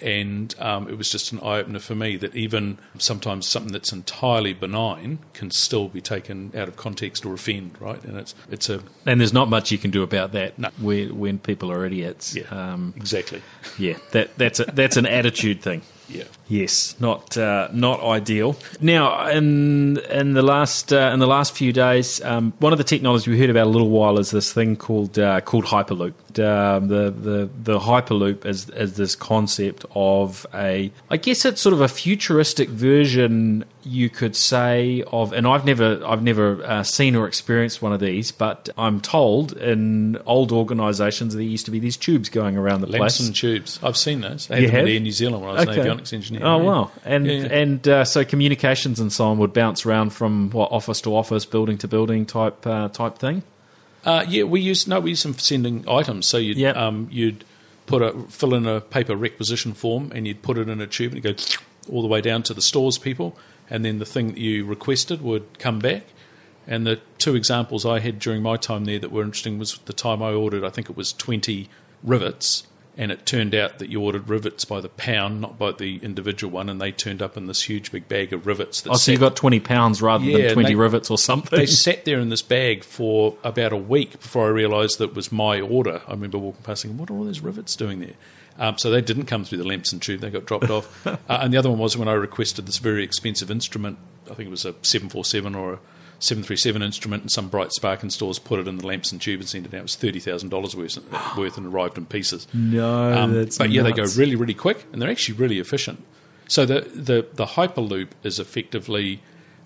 [0.00, 3.92] and um, it was just an eye opener for me that even sometimes something that's
[3.92, 8.02] entirely benign can still be taken out of context or offend, right?
[8.04, 10.70] And it's it's a and there's not much you can do about that no.
[10.80, 12.34] when, when people are idiots.
[12.34, 13.42] Yeah, um, exactly.
[13.78, 15.82] Yeah, that that's a, that's an attitude thing.
[16.08, 16.24] Yeah.
[16.48, 18.56] Yes, not uh, not ideal.
[18.80, 22.84] Now, in in the last uh, in the last few days, um, one of the
[22.84, 26.14] technologies we heard about a little while is this thing called uh, called Hyperloop.
[26.38, 31.72] um, the the the hyperloop is is this concept of a I guess it's sort
[31.72, 37.14] of a futuristic version you could say of and I've never I've never uh, seen
[37.16, 41.78] or experienced one of these but I'm told in old organisations there used to be
[41.78, 43.78] these tubes going around the place Lamson tubes.
[43.82, 44.48] I've seen those.
[44.48, 44.88] They You them have?
[44.88, 46.35] in New Zealand when I was an avionics engineer.
[46.42, 46.64] Oh yeah.
[46.64, 46.90] wow!
[47.04, 51.00] And Yeah, and uh, so communications and so on would bounce around from what office
[51.02, 53.42] to office, building to building type uh, type thing.
[54.04, 56.26] Uh, yeah, we use no, we use them for sending items.
[56.26, 56.76] So you'd Yep.
[56.76, 57.44] um, you'd
[57.86, 61.12] put a fill in a paper requisition form, and you'd put it in a tube,
[61.14, 61.44] and it go
[61.92, 63.36] all the way down to the stores people,
[63.70, 66.04] and then the thing that you requested would come back.
[66.68, 69.92] And the two examples I had during my time there that were interesting was the
[69.92, 71.68] time I ordered, I think it was twenty
[72.02, 72.64] rivets,
[72.98, 76.50] and it turned out that you ordered rivets by the pound, not by the individual
[76.52, 78.80] one, and they turned up in this huge big bag of rivets.
[78.80, 81.58] That Oh, so you got twenty pounds rather Yeah, than twenty they- rivets or something.
[81.58, 85.14] they sat there in this bag for about a week before I realised that it
[85.14, 86.00] was my order.
[86.08, 88.14] I remember walking past thinking, what are all those rivets doing there?
[88.58, 91.06] Um, so they didn't come through the Lamson tube, they got dropped off.
[91.06, 93.98] Uh, and the other one was when I requested this very expensive instrument,
[94.30, 95.78] I think it was a 747 or a
[96.18, 99.48] 737 instrument, and some bright Sparkin stores put it in the lamps and tube and
[99.48, 99.78] sent it out.
[99.78, 102.46] It was $30,000 worth, worth and arrived in pieces.
[102.54, 106.02] no, Um, but yeah, they go really, really quick, and they're actually really efficient.
[106.48, 109.20] So the the the Hyperloop is effectively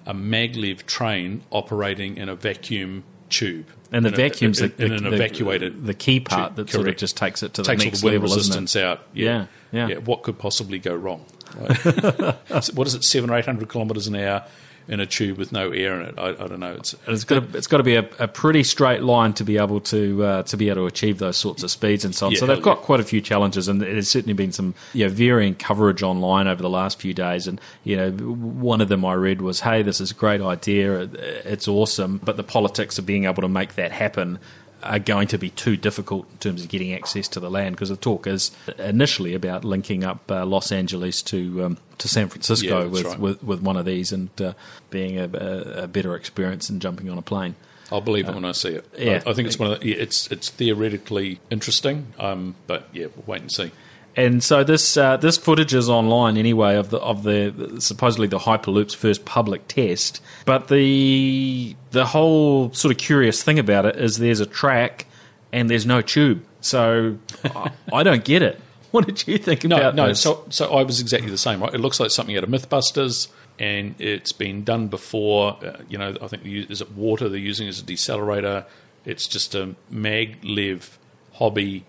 [0.07, 4.85] a maglev train operating in a vacuum tube, And the In a- vacuum's in, the,
[4.87, 6.67] in an the, evacuated the key part tube.
[6.67, 8.39] that sort of just takes it to takes the all next the wind level, isn't
[8.39, 8.83] resistance it?
[8.83, 9.03] out.
[9.13, 9.97] Yeah, yeah.
[9.97, 11.25] What could possibly go wrong?
[11.55, 11.79] Right?
[12.75, 13.05] What is it?
[13.05, 14.45] Seven or eight hundred kilometres an hour
[14.91, 16.15] in a tube with no air in it.
[16.19, 16.73] I, I don't know.
[16.73, 19.57] It's it's got to, it's got to be a, a pretty straight line to be
[19.57, 22.33] able to uh, to be able to achieve those sorts of speeds and so on.
[22.33, 22.85] Yeah, so they've got yeah.
[22.85, 26.61] quite a few challenges, and there's certainly been some you know, varying coverage online over
[26.61, 27.47] the last few days.
[27.47, 31.03] And you know, one of them I read was, "Hey, this is a great idea.
[31.03, 34.41] It's awesome, but the politics of being able to make that happen."
[34.83, 37.91] Are going to be too difficult in terms of getting access to the land because
[37.91, 42.83] the talk is initially about linking up uh, Los Angeles to um, to San Francisco
[42.83, 43.19] Yeah, with, right.
[43.19, 44.55] with with one of these and uh,
[44.89, 47.57] being a, a, better experience than jumping on a plane.
[47.93, 48.89] I'll believe it when I see it.
[48.97, 49.23] yeah.
[49.27, 53.07] I, I think it's one of the, yeah, it's it's theoretically interesting, um, but yeah,
[53.17, 53.73] we'll wait and see.
[54.17, 58.39] And so this uh, this footage is online anyway of the of the supposedly the
[58.39, 60.21] Hyperloop's first public test.
[60.45, 65.07] But the the whole sort of curious thing about it is there's a track
[65.53, 66.45] and there's no tube.
[66.61, 68.61] So I, I don't get it.
[68.91, 70.09] What did you think No, about no.
[70.09, 70.21] this?
[70.21, 71.63] So, so I was exactly the same.
[71.63, 71.73] Right?
[71.73, 75.57] It looks like something out of MythBusters, and it's been done before.
[75.65, 78.65] Uh, you know, I think use- is it water they're using as a decelerator.
[79.05, 80.97] It's just a maglev
[81.35, 81.85] hobby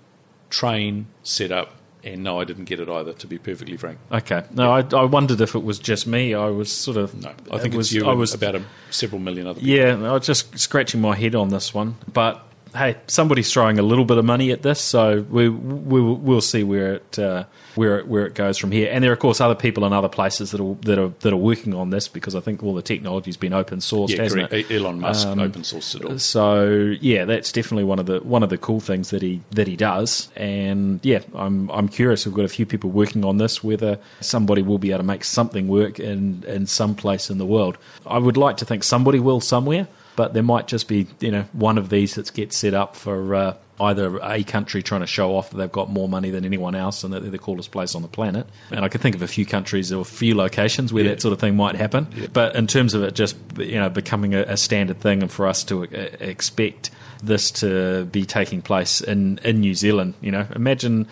[0.51, 3.13] train setup, and no, I didn't get it either.
[3.13, 6.33] To be perfectly frank, okay, no, I, I wondered if it was just me.
[6.33, 7.29] I was sort of no.
[7.51, 8.05] I think it it's was, you.
[8.05, 9.75] I and was about a, several million other people.
[9.75, 11.95] Yeah, I was just scratching my head on this one.
[12.11, 16.41] But hey, somebody's throwing a little bit of money at this, so we, we we'll
[16.41, 17.43] see where it uh,
[17.75, 18.89] where it, where it goes from here.
[18.91, 21.33] And there are of course other people in other places that are that are that
[21.33, 24.49] are working on this because I think all the technology's been open sourced, Yeah, hasn't
[24.49, 24.71] correct.
[24.71, 24.75] it?
[24.75, 26.19] Elon Musk Um, open sourced it all.
[26.19, 29.67] So yeah, that's definitely one of the one of the cool things that he that
[29.67, 30.29] he does.
[30.35, 32.25] And yeah, I'm I'm curious.
[32.25, 33.63] We've got a few people working on this.
[33.63, 37.45] Whether somebody will be able to make something work in in some place in the
[37.45, 37.77] world.
[38.05, 41.45] I would like to think somebody will somewhere, but there might just be you know
[41.53, 43.35] one of these that gets set up for.
[43.35, 46.75] Uh, Either a country trying to show off that they've got more money than anyone
[46.75, 48.45] else and that they're the coolest place on the planet.
[48.69, 51.09] And I can think of a few countries or a few locations where Yeah.
[51.09, 52.05] that sort of thing might happen.
[52.31, 55.47] But in terms of it just you know becoming a, a standard thing and for
[55.47, 55.87] us to uh,
[56.19, 56.91] expect
[57.23, 61.07] this to be taking place in, in New Zealand, you know, imagine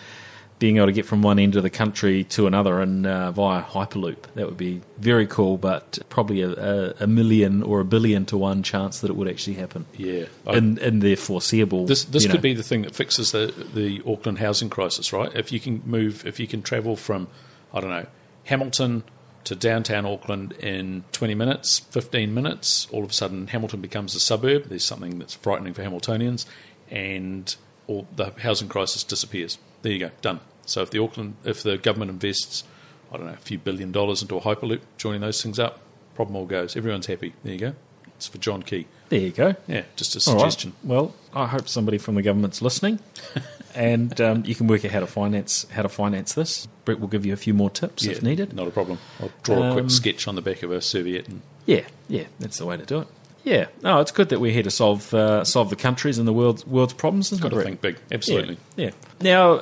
[0.60, 3.64] being able to get from one end of the country to another and uh, via
[3.64, 4.18] Hyperloop.
[4.36, 8.62] That would be very cool, but probably a, a, million or a billion to one
[8.62, 9.86] chance that it would actually happen.
[9.96, 11.86] Yeah, I- In, in the foreseeable.
[11.86, 12.42] This this could know.
[12.42, 15.34] be the thing that fixes the the Auckland housing crisis, right?
[15.34, 17.28] If you can move, if you can travel from,
[17.74, 18.08] I don't know,
[18.44, 19.04] Hamilton
[19.46, 24.20] to downtown Auckland in 20 minutes, 15 minutes, all of a sudden Hamilton becomes a
[24.20, 24.66] suburb.
[24.66, 26.46] There's something that's frightening for Hamiltonians,
[26.92, 27.56] and
[27.88, 29.58] all the housing crisis disappears.
[29.82, 30.40] There you go, done.
[30.66, 32.64] So if the Auckland, if the government invests,
[33.12, 35.80] I don't know, a few billion dollars into a hyperloop, joining those things up,
[36.16, 36.76] problem all goes.
[36.76, 37.34] Everyone's happy.
[37.44, 37.74] There you go.
[38.18, 38.86] It's for John Key.
[39.08, 39.56] There you go.
[39.68, 40.42] Yeah, just a All right.
[40.42, 40.74] suggestion.
[40.84, 43.00] Well, I hope somebody from the government's listening,
[43.76, 46.68] and um, you can work out how to finance how to finance this.
[46.86, 48.54] Brett will give you a few more tips if needed.
[48.54, 49.00] Not a problem.
[49.22, 51.28] I'll draw a Um, quick sketch on the back of a serviette.
[51.30, 53.08] And, Yeah, yeah, that's the way to do it.
[53.44, 56.34] Yeah, no, it's good that we're here to solve uh, solve the countries and the
[56.34, 57.32] world's world's problems.
[57.32, 57.98] Isn't got to think big.
[58.12, 58.58] Absolutely.
[58.76, 58.88] Yeah.
[58.88, 58.92] yeah.
[59.22, 59.62] Now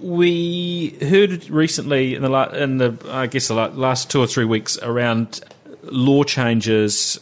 [0.00, 4.26] we heard recently in the la- in the I guess the la- last two or
[4.26, 5.40] three weeks around
[5.82, 7.20] law changes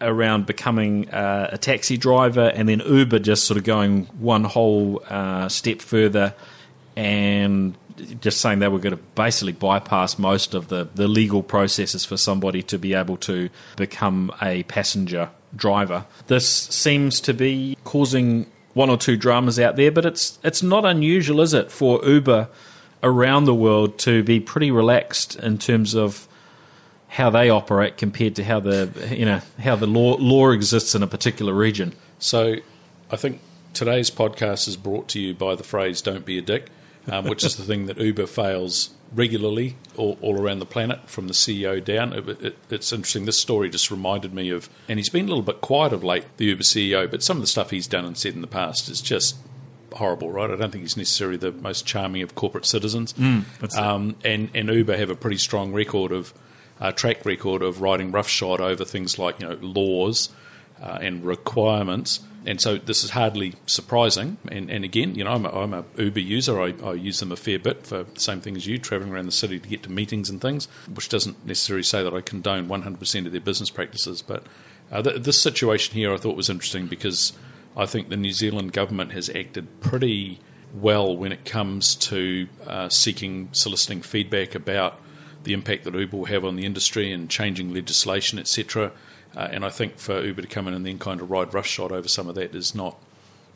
[0.00, 5.02] around becoming uh, a taxi driver, and then Uber just sort of going one whole
[5.08, 6.34] uh, step further
[6.96, 7.74] and
[8.20, 12.16] just saying they were going to basically bypass most of the, the legal processes for
[12.16, 16.06] somebody to be able to become a passenger driver.
[16.26, 20.84] This seems to be causing one or two dramas out there, but it's it's not
[20.84, 22.48] unusual, is it, for Uber
[23.02, 26.28] around the world to be pretty relaxed in terms of
[27.08, 31.02] how they operate compared to how the you know how the law law exists in
[31.02, 31.92] a particular region.
[32.18, 32.56] So,
[33.10, 33.40] I think
[33.74, 36.70] today's podcast is brought to you by the phrase "Don't be a dick,"
[37.10, 41.28] um, which is the thing that Uber fails regularly all, all, around the planet, from
[41.28, 42.12] the CEO down.
[42.12, 43.26] It, it, it's interesting.
[43.26, 46.24] This story just reminded me of, and he's been a little bit quiet of late,
[46.36, 48.88] the Uber CEO, but some of the stuff he's done and said in the past
[48.88, 49.36] is just
[49.92, 50.50] horrible, right?
[50.50, 53.12] I don't think he's necessarily the most charming of corporate citizens.
[53.14, 56.32] Mm, um, and, and Uber have a pretty strong record of
[56.80, 60.30] uh, track record of riding roughshod over things like you know laws
[60.82, 62.20] uh, and requirements.
[62.44, 64.36] And so this is hardly surprising.
[64.48, 66.60] And, and again, you know, I'm a, I'm a Uber user.
[66.60, 69.26] I, I, use them a fair bit for the same thing as you, traveling around
[69.26, 72.68] the city to get to meetings and things, which doesn't necessarily say that I condone
[72.68, 74.22] 100% of their business practices.
[74.22, 74.44] But
[74.90, 77.32] uh, th- this situation here I thought was interesting because
[77.76, 80.40] I think the New Zealand government has acted pretty
[80.74, 85.00] well when it comes to uh, seeking, soliciting feedback about
[85.44, 88.92] the impact that Uber will have on the industry and changing legislation, etc.
[89.36, 91.92] Uh, and I think for Uber to come in and then kind of ride roughshod
[91.92, 92.96] over some of that is not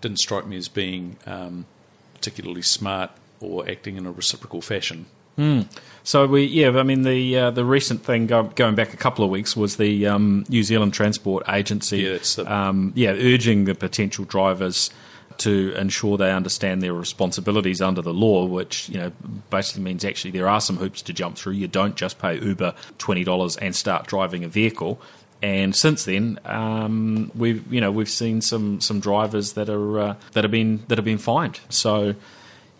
[0.01, 1.67] didn't strike me as being um,
[2.15, 3.11] particularly smart
[3.41, 5.07] or acting in a reciprocal fashion.
[5.39, 5.67] Mm.
[6.03, 9.25] So we, yeah, I mean the uh, the recent thing go, going back a couple
[9.25, 13.75] of weeks was the um, New Zealand Transport Agency, yeah, the- um, yeah, urging the
[13.75, 14.91] potential drivers
[15.39, 19.13] to ensure they understand their responsibilities under the law, which you know
[19.51, 21.55] basically means actually there are some hoops to jump through.
[21.55, 25.01] You don't just pay Uber twenty dollars and start driving a vehicle.
[25.43, 30.17] And since then, um, we've you know we've seen some some drivers that are uh,
[30.33, 31.61] that have been that have been fined.
[31.69, 32.15] So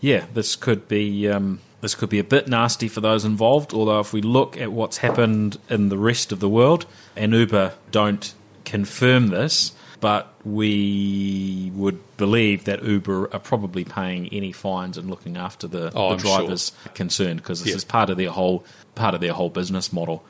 [0.01, 3.75] yeah, this could be um, this could be a bit nasty for those involved.
[3.75, 7.75] Although if we look at what's happened in the rest of the world, and Uber
[7.91, 8.35] don't
[8.65, 9.73] confirm this,
[10.07, 15.91] but we would believe that Uber are probably paying any fines and looking after the,
[15.97, 16.93] oh, the drivers sure.
[16.93, 17.75] concerned because this yeah.
[17.75, 20.25] is part of their whole part of their whole business model.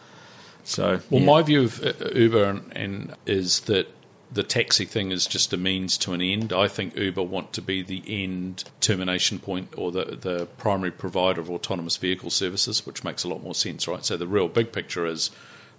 [0.65, 1.27] So, well, yeah.
[1.27, 3.89] my view of uh, Uber and, and is that
[4.33, 6.55] the taxi thing is just a means to an end.
[6.55, 11.43] I think Uber want to be the end termination point or the, the primary provider
[11.43, 14.03] of autonomous vehicle services, which makes a lot more sense, right?
[14.07, 15.31] So the real big picture is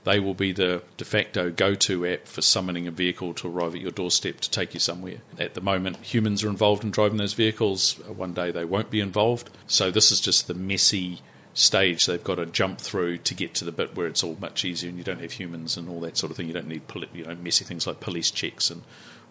[0.07, 3.75] they will be the de facto go to app for summoning a vehicle to arrive
[3.75, 5.17] at your doorstep to take you somewhere.
[5.37, 7.99] At the moment, humans are involved in driving those vehicles.
[8.07, 9.49] Uh, one day they won't be involved.
[9.67, 11.19] So this is just the messy
[11.53, 14.63] stage they've got to jump through to get to the bit where it's all much
[14.63, 16.47] easier and you don't have humans and all that sort of thing.
[16.47, 16.83] You don't need
[17.13, 18.83] you know messy things like police checks and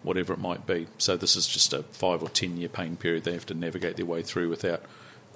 [0.03, 0.85] whatever it might be.
[0.99, 3.95] So this is just a five or ten year pain period they have to navigate
[3.95, 4.83] their way through without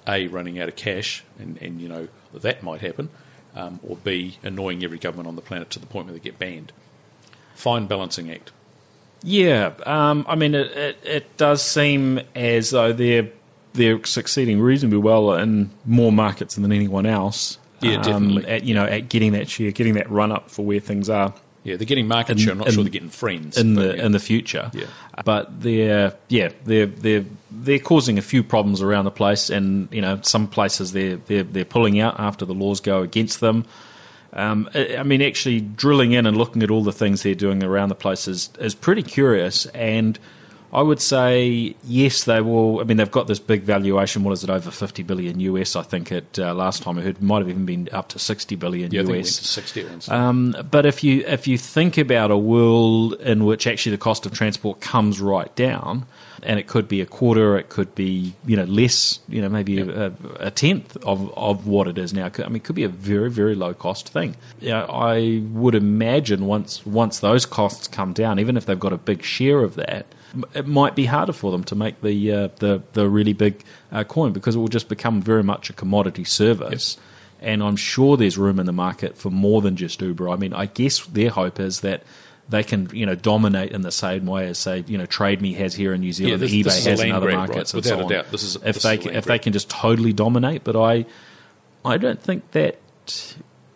[0.06, 3.08] a running out of cash and, and you know that might happen,
[3.54, 6.38] um, or b annoying every government on the planet to the point where they get
[6.38, 6.72] banned.
[7.54, 8.50] Fine balancing act.
[9.22, 13.30] Yeah, um, I mean, it, it, it does seem as though they're
[13.72, 17.58] they're succeeding reasonably well in more markets than anyone else.
[17.80, 18.46] Yeah, um, definitely.
[18.46, 21.34] At, you know, at getting that share, getting that run up for where things are
[21.64, 22.52] Yeah, they're getting market In- share.
[22.52, 24.06] I'm not in- sure they're getting friends in but the yeah.
[24.06, 24.70] in the future.
[24.74, 24.86] Yeah.
[25.24, 30.00] But they're yeah they're they're they're causing a few problems around the place, and you
[30.00, 33.64] know some places they're they're they're pulling out after the laws go against them.
[34.32, 37.62] Um, I I mean, actually drilling in and looking at all the things they're doing
[37.62, 39.66] around the place is, is pretty curious.
[39.66, 40.18] And
[40.72, 42.80] I would say, yes, they will.
[42.80, 44.24] I mean, they've got this big valuation.
[44.24, 45.76] What is it, over 50 billion US?
[45.76, 48.56] I think At uh, last time I heard, might have even been up to 60
[48.56, 49.38] billion yeah, I think it went US.
[49.38, 50.14] to 60 at one stage.
[50.14, 54.24] Um, but if you if you think about a world in which actually the cost
[54.24, 56.06] of transport comes right down,
[56.42, 59.78] and it could be a quarter, it could be you know less, you know maybe
[59.78, 62.30] a, a tenth of, of what it is now.
[62.38, 64.36] I mean, it could be a very very low cost thing.
[64.58, 68.98] Yeah, I would imagine once once those costs come down, even if they've got a
[68.98, 70.06] big share of that.
[70.54, 74.04] It might be harder for them to make the uh, the the really big uh,
[74.04, 76.96] coin because it will just become very much a commodity service
[77.40, 80.28] and I'm sure there's room in the market for more than just Uber.
[80.28, 82.04] I mean, I guess their hope is that
[82.48, 85.74] they can, you know, dominate in the same way as say, you know, TradeMe has
[85.74, 87.84] here in New Zealand, this- eBay this has in other grab, markets, right?
[87.84, 88.10] and Without so a on.
[88.10, 91.04] doubt, this is- if they can, if they can just totally dominate, but I,
[91.84, 92.78] I don't think that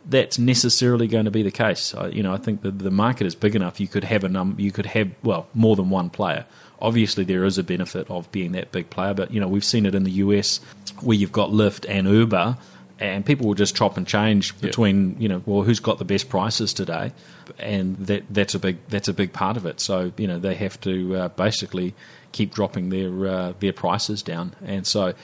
[0.08, 1.94] that's necessarily going to be the case.
[1.94, 3.80] I, you know, I think that the market is big enough.
[3.80, 6.46] You could have a num, you could have well more than one player.
[6.80, 9.86] Obviously, there is a benefit of being that big player, but you know we've seen
[9.86, 10.60] it in the US
[11.00, 12.56] where you've got Lyft and Uber
[12.98, 16.28] and people will just chop and change between you know well who's got the best
[16.28, 17.12] prices today,
[17.58, 19.80] and that that's a big that's a big part of it.
[19.80, 21.94] So you know they have to uh, basically
[22.32, 25.14] keep dropping their uh, their prices down, and so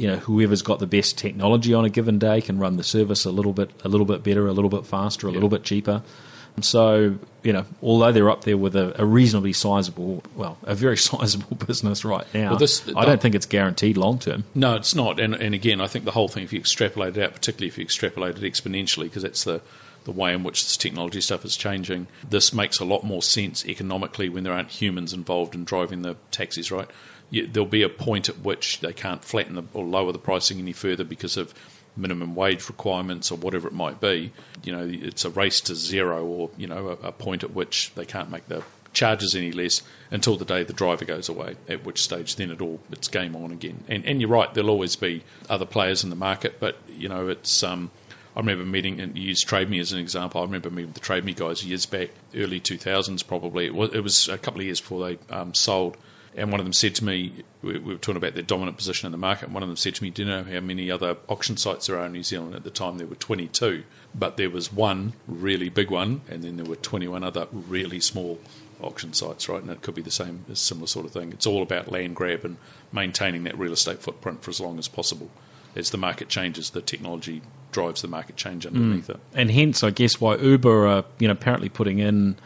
[0.00, 3.24] you know whoever's got the best technology on a given day can run the service
[3.24, 6.02] a little bit a little bit better, a little bit faster, a little bit cheaper.
[6.62, 10.96] So, you know, although they're up there with a, a reasonably sizable, well, a very
[11.08, 14.44] sizable business right now, Well, this- I don't think it's guaranteed long term.
[14.54, 15.20] No, it's not.
[15.20, 17.78] And, and again, I think the whole thing, if you extrapolate it out, particularly if
[17.78, 19.62] you extrapolate it exponentially, because that's the,
[20.04, 23.64] the way in which this technology stuff is changing, this makes a lot more sense
[23.64, 26.88] economically when there aren't humans involved in driving the taxis, right?
[27.30, 30.58] You, there'll be a point at which they can't flatten the, or lower the pricing
[30.58, 31.54] any further because of
[31.96, 34.32] minimum wage requirements or whatever it might be.
[34.62, 37.92] You know, it's a race to zero or, you know, a, a point at which
[37.94, 38.62] they can't make the
[38.92, 42.60] charges any less until the day the driver goes away, at which stage then it
[42.60, 43.84] all it's game on again.
[43.88, 47.28] And and you're right, there'll always be other players in the market, but you know
[47.28, 47.90] it's um,
[48.34, 50.40] I remember meeting and use TradeMe as an example.
[50.40, 53.66] I remember meeting the TradeMe guys years back, early 2000s probably.
[53.66, 55.96] It was, it was a couple of years before they um, sold.
[56.36, 59.06] And one of them said to me, we, we were talking about their dominant position
[59.06, 59.46] in the market.
[59.46, 61.86] And one of them said to me, Do you know how many other auction sites
[61.86, 62.54] there are in New Zealand?
[62.54, 66.56] At the time, there were 22, but there was one really big one, and then
[66.56, 68.38] there were 21 other really small
[68.80, 69.60] auction sites, right?
[69.60, 71.32] And it could be the same, a similar sort of thing.
[71.32, 72.56] It's all about land grab and
[72.92, 75.30] maintaining that real estate footprint for as long as possible.
[75.76, 78.68] As the market changes, the technology drives the market change mm.
[78.68, 79.20] underneath it.
[79.34, 82.36] and hence, I guess, why Uber are you know apparently putting in.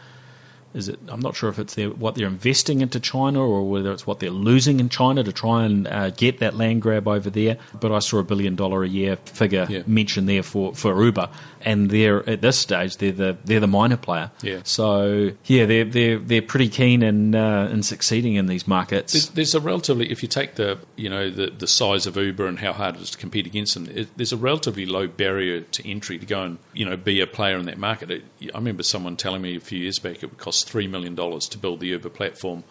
[0.75, 0.99] Is it?
[1.07, 4.19] I'm not sure if it's their, what they're investing into China or whether it's what
[4.19, 7.57] they're losing in China to try and uh, get that land grab over there.
[7.79, 9.83] But I saw a billion dollar a year figure Yeah.
[9.87, 11.29] mentioned there for, for Uber,
[11.61, 14.31] and they're at this stage they're the they're the minor player.
[14.43, 14.59] Yeah.
[14.63, 19.13] So yeah, they're they're they're pretty keen in uh, in succeeding in these markets.
[19.13, 22.45] There's, there's a relatively, if you take the you know the, the size of Uber
[22.47, 25.61] and how hard it is to compete against them, it, there's a relatively low barrier
[25.61, 28.11] to entry to go and you know be a player in that market.
[28.11, 28.23] It,
[28.53, 31.47] I remember someone telling me a few years back it would cost three million dollars
[31.49, 32.63] to build the Uber platform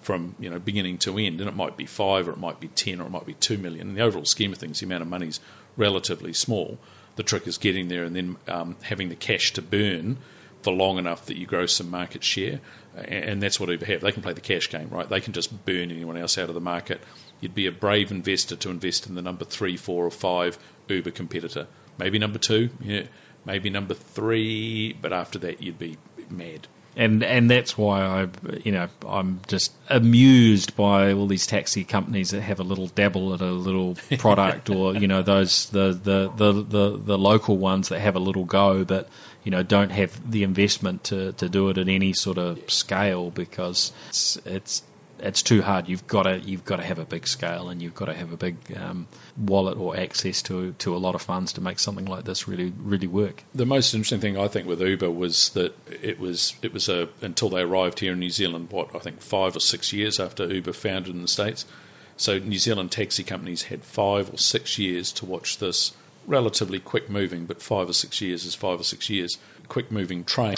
[0.00, 2.68] from you know beginning to end, and it might be five or it might be
[2.68, 3.90] ten or it might be two million.
[3.90, 5.40] In the overall scheme of things, the amount of money is
[5.76, 6.78] relatively small.
[7.16, 10.18] The trick is getting there and then um, having the cash to burn
[10.62, 12.60] for long enough that you grow some market share,
[12.94, 14.00] and, and that's what Uber have.
[14.00, 15.08] They can play the cash game, right?
[15.08, 17.00] They can just burn anyone else out of the market.
[17.40, 21.10] You'd be a brave investor to invest in the number three, four, or five Uber
[21.10, 21.66] competitor.
[21.98, 23.04] Maybe number two, yeah,
[23.44, 25.98] maybe number three, but after that you'd be
[26.30, 26.66] mad.
[27.00, 28.28] And and that's why I,
[28.62, 33.32] you know, I'm just amused by all these taxi companies that have a little dabble
[33.32, 37.88] at a little product, or you know, those the the, the, the the local ones
[37.88, 39.08] that have a little go, but
[39.44, 43.30] you know, don't have the investment to, to do it at any sort of scale
[43.30, 44.82] because it's it's
[45.22, 45.88] it's too hard.
[45.88, 48.32] You've got to you've got to have a big scale, and you've got to have
[48.32, 49.06] a big um,
[49.36, 52.72] wallet or access to to a lot of funds to make something like this really
[52.78, 53.44] really work.
[53.54, 57.08] The most interesting thing I think with Uber was that it was it was a
[57.20, 58.70] until they arrived here in New Zealand.
[58.70, 61.66] What I think five or six years after Uber founded in the states.
[62.16, 65.94] So New Zealand taxi companies had five or six years to watch this
[66.26, 70.24] relatively quick moving, but five or six years is five or six years quick moving
[70.24, 70.56] train.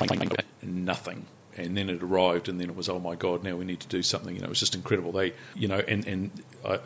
[0.62, 1.26] Nothing.
[1.57, 3.44] And then it arrived, and then it was, oh my god!
[3.44, 4.34] Now we need to do something.
[4.34, 5.12] You know, it was just incredible.
[5.12, 6.30] They, you know, and and
[6.64, 6.78] I,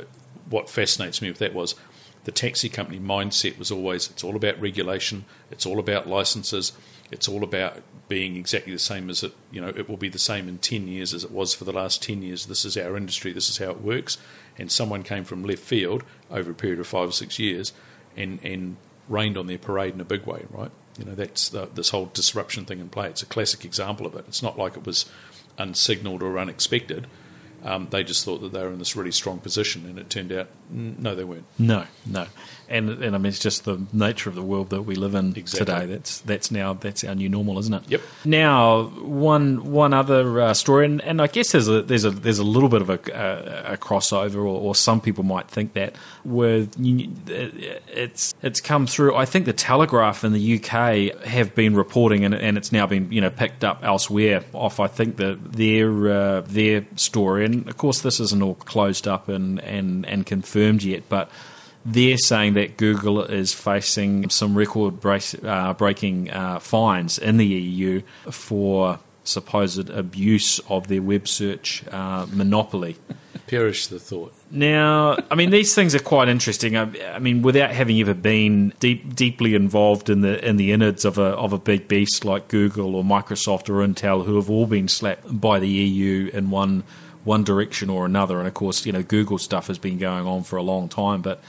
[0.51, 1.77] what fascinates me with that was
[2.25, 6.73] the taxi company mindset was always it's all about regulation, it's all about licenses,
[7.11, 10.19] it's all about being exactly the same as it you know it will be the
[10.19, 12.97] same in 10 years as it was for the last 10 years this is our
[12.97, 14.17] industry this is how it works
[14.59, 17.73] and someone came from left field over a period of 5 or 6 years
[18.17, 18.77] and and
[19.09, 22.07] rained on their parade in a big way right you know that's the, this whole
[22.13, 23.09] disruption thing in play.
[23.09, 24.25] It's a classic example of it.
[24.29, 25.07] It's not like it was
[25.59, 27.07] unsignaled or unexpected.
[27.65, 30.33] Um, they just thought that they were in this really strong position, and it turned
[30.33, 31.47] out no, they weren't.
[31.59, 32.27] No, no,
[32.69, 35.35] and and I mean it's just the nature of the world that we live in
[35.37, 35.59] Exactly.
[35.65, 35.87] today.
[35.87, 37.83] That's that's now that's our new normal, isn't it?
[37.89, 38.01] Yep.
[38.25, 42.39] Now, one one other uh, story, and, and I guess there's a there's a there's
[42.39, 45.95] a little bit of a, a, a crossover, or, or some people might think that
[46.25, 49.15] with it's it's come through.
[49.15, 53.11] I think the Telegraph in the UK have been reporting, and, and it's now been
[53.13, 54.81] you know picked up elsewhere off.
[54.81, 59.29] I think that their uh, their story, and of course this isn't all closed up
[59.29, 61.31] and and and confirmed yet, but
[61.87, 67.47] they're saying that Google is facing some record brace, uh, breaking uh, fines in the
[67.47, 72.97] EU for supposed abuse of their web search uh, monopoly.
[73.47, 74.35] Perish the thought.
[74.51, 76.77] Now, I mean, these things are quite interesting.
[76.77, 81.05] I, I mean, without having ever been deep, deeply involved in the in the innards
[81.05, 84.67] of a of a big beast like Google or Microsoft or Intel, who have all
[84.67, 86.83] been slapped by the EU in one
[87.23, 90.43] one direction or another, and of course, you know, Google stuff has been going on
[90.43, 91.41] for a long time, but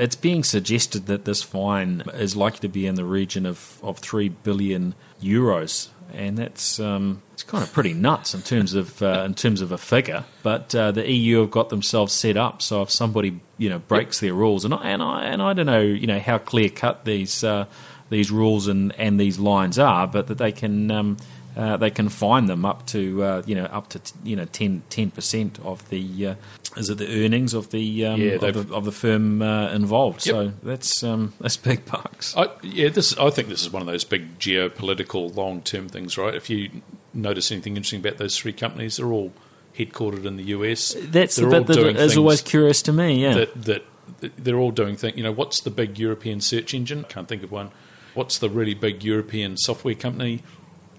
[0.00, 3.98] it's being suggested that this fine is likely to be in the region of, of
[3.98, 9.24] three billion euros, and that's um, it's kind of pretty nuts in terms of uh,
[9.26, 10.24] in terms of a figure.
[10.42, 14.20] But uh, the EU have got themselves set up, so if somebody you know breaks
[14.20, 17.04] their rules, and I, and I and I don't know you know how clear cut
[17.04, 17.66] these uh,
[18.08, 20.90] these rules and, and these lines are, but that they can.
[20.90, 21.16] Um,
[21.60, 24.82] uh, they can fine them up to uh, you know up to you know 10
[25.10, 26.34] percent of the uh,
[26.78, 30.26] is it the earnings of the um, Yeah, of, the, of the firm uh, involved.
[30.26, 30.34] Yep.
[30.34, 32.34] So that's um, that's big bucks.
[32.34, 33.16] I, yeah, this.
[33.18, 36.34] I think this is one of those big geopolitical long-term things, right?
[36.34, 36.70] If you
[37.12, 39.30] notice anything interesting about those three companies, they're all
[39.76, 40.96] headquartered in the US.
[40.98, 43.22] That's they're the bit that is always curious to me.
[43.22, 43.84] Yeah, that that
[44.38, 45.14] they're all doing things.
[45.18, 47.04] You know, what's the big European search engine?
[47.04, 47.70] Can't think of one.
[48.14, 50.42] What's the really big European software company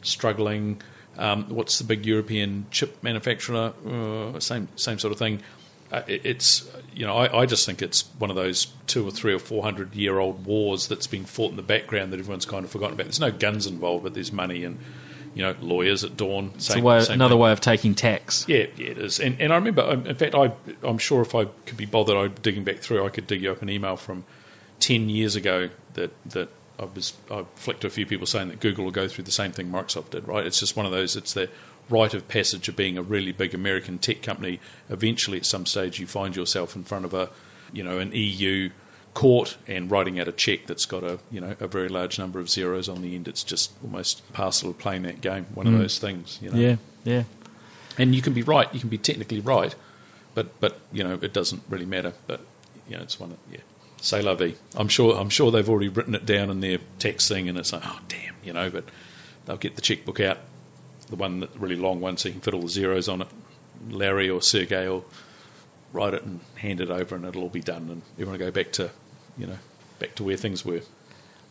[0.02, 0.82] struggling?
[1.18, 3.74] Um, what's the big European chip manufacturer?
[3.86, 5.42] Uh, same same sort of thing.
[5.92, 9.12] Uh, it, it's you know I, I just think it's one of those two or
[9.12, 12.46] three or four hundred year old wars that's been fought in the background that everyone's
[12.46, 13.04] kind of forgotten about.
[13.04, 14.80] There's no guns involved, but there's money and
[15.34, 16.52] you know lawyers at dawn.
[16.56, 18.46] it's a way, another way of taking tax.
[18.48, 19.20] Yeah, yeah, it is.
[19.20, 20.52] And, and I remember, um, in fact, I,
[20.84, 23.52] I'm sure if I could be bothered, I digging back through, I could dig you
[23.52, 24.26] up an email from
[24.80, 26.50] 10 years ago that, that
[26.80, 29.32] I was I flicked to a few people saying that Google will go through the
[29.32, 30.46] same thing Microsoft did, right?
[30.46, 31.50] It's just one of those, it's the
[31.90, 34.60] rite of passage of being a really big American tech company.
[34.90, 37.30] Eventually, at some stage, you find yourself in front of a,
[37.74, 38.70] you know, an EU
[39.14, 42.40] court and writing out a check that's got a, you know, a very large number
[42.40, 43.28] of zeros on the end.
[43.28, 45.80] It's just almost parcel of playing that game, one of mm.
[45.80, 47.24] those things, you know Yeah, yeah.
[47.98, 48.74] and you can be right.
[48.74, 49.76] You can be technically right,
[50.34, 52.14] but but you know it doesn't really matter.
[52.28, 52.42] But
[52.88, 53.32] you know it's one.
[53.32, 53.60] Of, yeah,
[54.02, 54.56] say vie.
[54.76, 55.18] I'm sure.
[55.18, 58.00] I'm sure they've already written it down in their text thing, and it's like, oh
[58.08, 58.70] damn, you know.
[58.70, 58.86] But
[59.46, 60.40] they'll get the checkbook out,
[61.10, 63.28] the one that really long one, so you can fit all the zeros on it.
[63.90, 65.06] Larry or Sergey will
[65.94, 68.52] write it and hand it over, and it'll all be done, and everyone will go
[68.52, 68.92] back to
[69.38, 69.60] you know
[70.00, 70.82] back to where things were.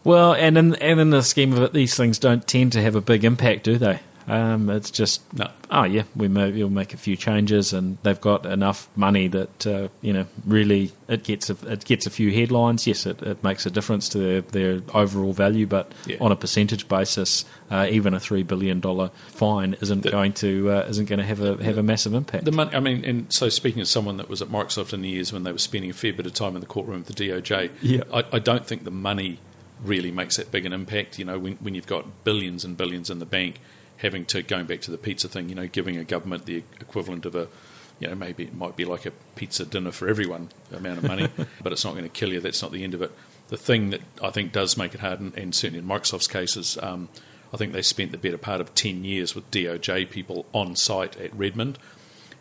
[0.03, 2.95] Well, and in and in the scheme of it, these things don't tend to have
[2.95, 4.01] a big impact, do they?
[4.29, 5.49] Um, it's just No.
[5.71, 9.67] oh yeah, we may, we'll make a few changes, and they've got enough money that
[9.67, 12.87] uh, you know really it gets a, it gets a few headlines.
[12.87, 16.19] Yes, it, it makes a difference to their, their overall value, but Yeah.
[16.21, 20.71] on a percentage basis, uh, even a three billion dollar fine isn't The- going to
[20.71, 22.45] uh, isn't going to have a have a massive impact.
[22.45, 25.09] The money, I mean, and so speaking as someone that was at Microsoft in the
[25.09, 27.29] years when they were spending a fair bit of time in the courtroom with the
[27.29, 28.03] DOJ, Yeah.
[28.13, 29.39] I, I don't think the money
[29.83, 31.19] really makes that big an impact.
[31.19, 33.57] You know, when, when you've got billions and billions in the bank,
[34.01, 37.27] having to going back to the pizza thing, you know, giving a government the equivalent
[37.27, 37.49] of a,
[37.99, 41.29] you know, maybe it might be like a pizza dinner for everyone amount of money,
[41.63, 42.41] but it's not going to kill you.
[42.41, 43.13] That's not the end of it.
[43.49, 46.79] The thing that I think does make it hard, and, and certainly in Microsoft's cases,
[46.83, 47.09] um,
[47.53, 51.17] I think they spent the better part of ten years with DOJ people on site
[51.17, 51.79] at Redmond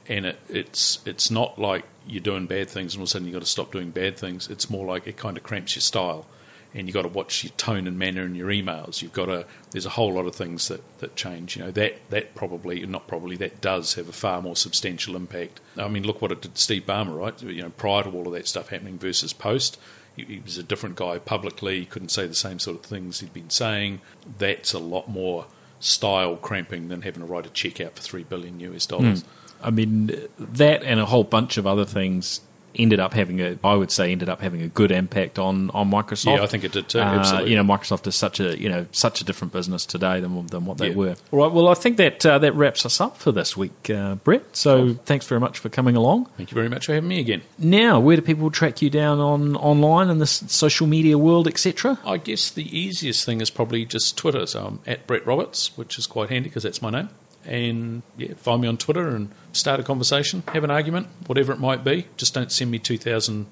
[0.10, 3.28] and it, it's it's not like you're doing bad things and all of a sudden
[3.28, 4.50] you've got to stop doing bad things.
[4.50, 6.26] It's more like it kind of cramps your style,
[6.74, 9.02] and you've got to watch your tone and manner in your emails.
[9.02, 11.56] You've got to there's a whole lot of things that, that change.
[11.56, 15.60] You know that that probably not probably that does have a far more substantial impact.
[15.78, 17.42] I mean, look what it did Steve Ballmer, right?
[17.42, 19.80] You know, prior to all of that stuff happening versus post.
[20.16, 21.80] He, he was a different guy publicly.
[21.80, 24.02] He couldn't say the same sort of things he'd been saying.
[24.38, 25.48] That's a lot more
[25.80, 29.22] style cramping than having to write a check out for three billion US dollars.
[29.22, 29.28] Hmm.
[29.62, 32.42] I mean, that and a whole bunch of other things
[32.76, 35.90] ended up having a, I would say, ended up having a good impact on, on
[35.90, 36.38] Microsoft.
[36.38, 37.00] Yeah, I think it did too.
[37.00, 37.52] Uh, absolutely.
[37.52, 40.66] you know, Microsoft is such a you know such a different business today than than
[40.66, 40.96] what they Yeah.
[40.96, 41.16] were.
[41.32, 41.52] All right.
[41.52, 44.44] Well, I think that uh, that wraps us up for this week, uh, Brett.
[44.54, 46.26] So thanks very much for coming along.
[46.38, 47.42] Thank you very much for having me again.
[47.58, 52.00] Now, where do people track you down on online in this social media world, etc.?
[52.06, 54.46] I guess the easiest thing is probably just Twitter.
[54.46, 57.10] So I'm at Brett Roberts, which is quite handy because that's my name.
[57.46, 61.60] And yeah, find me on Twitter and start a conversation, have an argument, whatever it
[61.60, 62.08] might be.
[62.18, 63.46] Just don't send me 2,000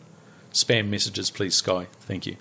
[0.53, 1.87] spam messages, please, Sky.
[2.01, 2.37] Thank you.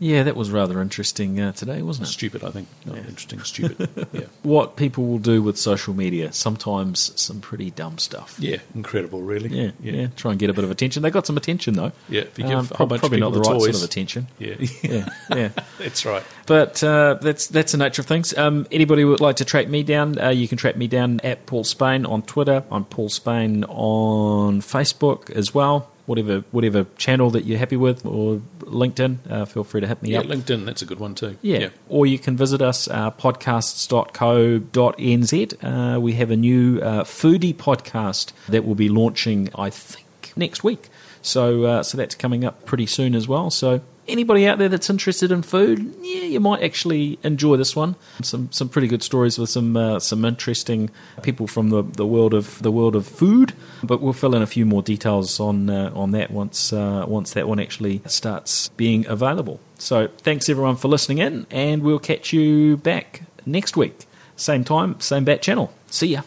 [0.00, 2.12] Yeah, that was rather interesting uh, today, wasn't it?
[2.12, 2.68] Stupid, I think.
[2.86, 3.88] Not interesting, stupid.
[4.12, 4.20] yeah.
[4.44, 8.36] What people will do with social media, sometimes some pretty dumb stuff.
[8.38, 9.48] Yeah, incredible, really.
[9.48, 10.06] Yeah, yeah, yeah.
[10.16, 11.02] Try and get a bit of attention.
[11.02, 11.90] They got some attention though.
[12.08, 13.60] Yeah, if you give Um, a whole prob- bunch of probably not the the right
[13.60, 14.28] sort of attention.
[14.38, 15.48] Yeah, Yeah, yeah.
[15.78, 16.22] that's right.
[16.46, 18.36] But uh, that's that's the nature of things.
[18.38, 21.46] Um, anybody would like to track me down, uh, you can track me down at
[21.46, 22.62] Paul Spain on Twitter.
[22.70, 25.90] I'm Paul Spain on Facebook as well.
[26.08, 30.12] Whatever whatever channel that you're happy with, or LinkedIn, uh, feel free to hit me
[30.12, 30.26] Yeah, up.
[30.26, 31.36] LinkedIn, that's a good one too.
[31.42, 31.68] Yeah.
[31.88, 35.96] Or you can visit us, uh, podcasts.co.nz.
[35.96, 40.64] Uh, we have a new uh, foodie podcast that will be launching, I think, next
[40.64, 40.88] week.
[41.22, 43.50] So, uh, so that's coming up pretty soon as well.
[43.50, 47.96] So, anybody out there that's interested in food, yeah, you might actually enjoy this one.
[48.22, 50.90] Some some pretty good stories with some uh, some interesting
[51.22, 53.52] people from the, the world of the world of food.
[53.82, 57.32] But we'll fill in a few more details on uh, on that once uh, once
[57.34, 59.60] that one actually starts being available.
[59.78, 64.06] So thanks everyone for listening in, and we'll catch you back next week,
[64.36, 65.72] same time, same bat channel.
[65.90, 66.22] See ya.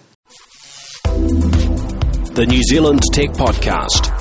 [2.34, 4.21] The New Zealand Tech Podcast,